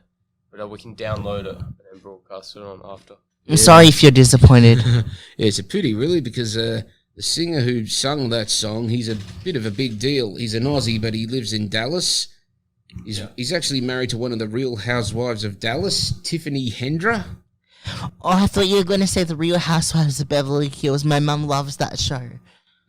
But 0.51 0.61
uh, 0.61 0.67
we 0.67 0.79
can 0.79 0.95
download 0.95 1.41
it 1.45 1.55
and 1.57 1.73
then 1.91 1.99
broadcast 2.01 2.55
it 2.55 2.63
on 2.63 2.81
after. 2.83 3.15
I'm 3.47 3.57
sorry 3.57 3.87
if 3.87 4.01
you're 4.03 4.11
disappointed. 4.11 4.83
Yeah, 5.37 5.47
it's 5.47 5.59
a 5.59 5.63
pity, 5.63 5.93
really, 5.95 6.21
because 6.21 6.57
uh, 6.57 6.81
the 7.15 7.23
singer 7.23 7.61
who 7.61 7.85
sung 7.85 8.29
that 8.29 8.49
song, 8.49 8.89
he's 8.89 9.09
a 9.09 9.17
bit 9.43 9.55
of 9.55 9.65
a 9.65 9.71
big 9.71 9.99
deal. 9.99 10.35
He's 10.35 10.53
an 10.53 10.63
Aussie, 10.63 11.01
but 11.01 11.13
he 11.13 11.25
lives 11.27 11.53
in 11.53 11.69
Dallas. 11.69 12.27
He's, 13.05 13.21
he's 13.37 13.53
actually 13.53 13.81
married 13.81 14.09
to 14.11 14.17
one 14.17 14.31
of 14.33 14.39
the 14.39 14.47
real 14.47 14.75
housewives 14.75 15.43
of 15.43 15.59
Dallas, 15.59 16.13
Tiffany 16.23 16.69
Hendra. 16.69 17.25
oh, 17.85 18.09
I 18.21 18.47
thought 18.47 18.67
you 18.67 18.75
were 18.75 18.83
going 18.83 18.99
to 18.99 19.07
say 19.07 19.23
the 19.23 19.35
Real 19.35 19.59
Housewives 19.59 20.19
of 20.19 20.27
Beverly 20.27 20.69
Hills. 20.69 21.05
My 21.05 21.19
mum 21.19 21.47
loves 21.47 21.77
that 21.77 21.99
show. 21.99 22.29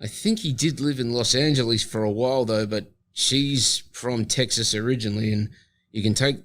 I 0.00 0.06
think 0.06 0.40
he 0.40 0.52
did 0.52 0.80
live 0.80 0.98
in 0.98 1.12
Los 1.12 1.34
Angeles 1.34 1.84
for 1.84 2.02
a 2.02 2.10
while, 2.10 2.44
though, 2.44 2.66
but 2.66 2.90
she's 3.20 3.82
from 3.92 4.24
Texas 4.24 4.74
originally, 4.74 5.32
and 5.32 5.50
you 5.92 6.02
can 6.02 6.14
take, 6.14 6.36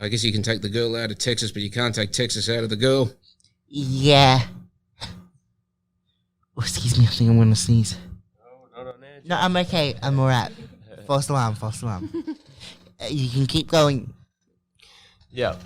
I 0.00 0.08
guess 0.08 0.24
you 0.24 0.32
can 0.32 0.42
take 0.42 0.62
the 0.62 0.68
girl 0.68 0.96
out 0.96 1.10
of 1.10 1.18
Texas, 1.18 1.52
but 1.52 1.62
you 1.62 1.70
can't 1.70 1.94
take 1.94 2.12
Texas 2.12 2.48
out 2.48 2.64
of 2.64 2.70
the 2.70 2.76
girl. 2.76 3.12
Yeah. 3.68 4.40
Oh, 5.02 6.60
excuse 6.60 6.98
me, 6.98 7.04
I 7.04 7.08
think 7.08 7.30
I'm 7.30 7.36
going 7.36 7.50
to 7.50 7.56
sneeze. 7.56 7.96
No, 8.38 8.84
not 8.84 8.94
on 8.94 9.00
there. 9.00 9.20
No, 9.24 9.36
I'm 9.36 9.56
okay. 9.58 9.94
I'm 10.02 10.18
alright. 10.18 10.52
False 11.06 11.28
alarm, 11.28 11.54
false 11.54 11.82
alarm. 11.82 12.10
Uh, 13.00 13.06
you 13.10 13.28
can 13.28 13.46
keep 13.46 13.68
going. 13.68 14.12
Yeah. 15.30 15.56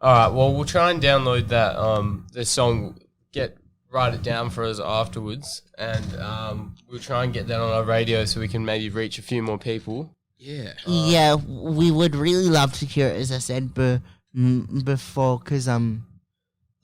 All 0.00 0.12
right. 0.12 0.28
Well, 0.28 0.54
we'll 0.54 0.64
try 0.64 0.90
and 0.90 1.02
download 1.02 1.48
that 1.48 1.76
um 1.76 2.26
the 2.32 2.44
song. 2.44 2.98
Get 3.30 3.56
write 3.92 4.14
it 4.14 4.22
down 4.22 4.50
for 4.50 4.64
us 4.64 4.80
afterwards, 4.80 5.62
and 5.78 6.16
um 6.16 6.74
we'll 6.88 6.98
try 7.00 7.24
and 7.24 7.32
get 7.32 7.46
that 7.48 7.60
on 7.60 7.70
our 7.70 7.84
radio 7.84 8.24
so 8.24 8.40
we 8.40 8.48
can 8.48 8.64
maybe 8.64 8.88
reach 8.88 9.18
a 9.18 9.22
few 9.22 9.42
more 9.42 9.58
people. 9.58 10.16
Yeah. 10.38 10.72
yeah, 10.86 11.36
we 11.36 11.92
would 11.92 12.16
really 12.16 12.48
love 12.48 12.72
to 12.80 12.84
hear 12.86 13.06
it, 13.06 13.16
as 13.16 13.30
I 13.30 13.38
said 13.38 13.74
be- 13.74 14.00
mm, 14.36 14.84
before, 14.84 15.38
because, 15.38 15.68
um, 15.68 16.04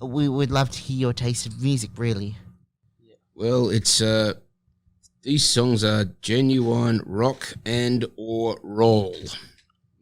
we 0.01 0.29
would 0.29 0.53
love 0.53 0.71
to 0.71 0.79
hear 0.79 0.97
your 0.97 1.12
taste 1.12 1.44
of 1.47 1.61
music. 1.61 1.90
Really, 1.97 2.37
Well, 3.35 3.68
it's 3.71 4.01
uh, 4.01 4.35
these 5.23 5.44
songs 5.44 5.83
are 5.83 6.05
genuine 6.23 7.03
rock 7.05 7.53
and 7.66 8.07
or 8.16 8.61
roll. 8.62 9.16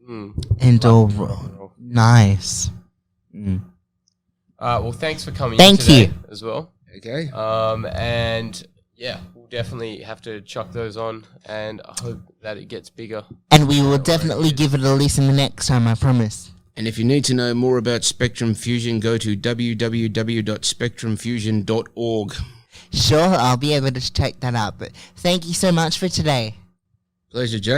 Mm. 0.07 0.35
and 0.61 0.85
all 0.85 1.11
All 1.21 1.73
nice. 1.79 2.71
Mm. 3.35 3.62
right. 4.61 4.79
Well, 4.81 4.92
thanks 4.92 5.25
for 5.25 5.31
coming. 5.31 5.57
Thank 5.59 5.81
in 5.81 5.87
today 5.87 6.01
you. 6.09 6.14
as 6.31 6.42
well. 6.42 6.73
Okay. 6.96 7.28
Um, 7.30 7.87
and 7.87 8.66
yeah, 8.94 9.18
we'll 9.35 9.48
definitely 9.48 9.98
have 9.98 10.22
to 10.22 10.40
chuck 10.40 10.72
those 10.72 10.96
on, 10.96 11.26
and 11.44 11.82
I 11.85 11.94
hope 12.00 12.20
that 12.42 12.56
it 12.56 12.68
gets 12.68 12.88
bigger. 12.90 13.24
And 13.50 13.68
we 13.68 13.82
will 13.82 13.98
definitely 13.98 14.50
give 14.50 14.72
it 14.74 14.80
a 14.80 14.94
listen 14.94 15.26
the 15.26 15.32
next 15.32 15.66
time. 15.66 15.87
I 15.87 15.94
promise. 15.94 16.50
And 16.76 16.87
if 16.87 16.98
you 16.98 17.04
need 17.04 17.24
to 17.26 17.35
know 17.35 17.52
more 17.54 17.76
about 17.78 18.04
Spectrum 18.04 18.54
Fusion, 18.54 19.00
go 19.00 19.18
to 19.18 19.37
www.spectrumfusion.org. 19.37 22.35
Sure, 22.92 23.18
I'll 23.18 23.56
be 23.56 23.72
able 23.72 23.90
to 23.90 24.12
check 24.12 24.38
that 24.40 24.54
out. 24.54 24.78
But 24.78 24.92
thank 25.16 25.46
you 25.46 25.54
so 25.54 25.72
much 25.72 25.98
for 25.98 26.09
today. 26.09 26.54
Pleasure, 27.30 27.59
Jack. 27.59 27.74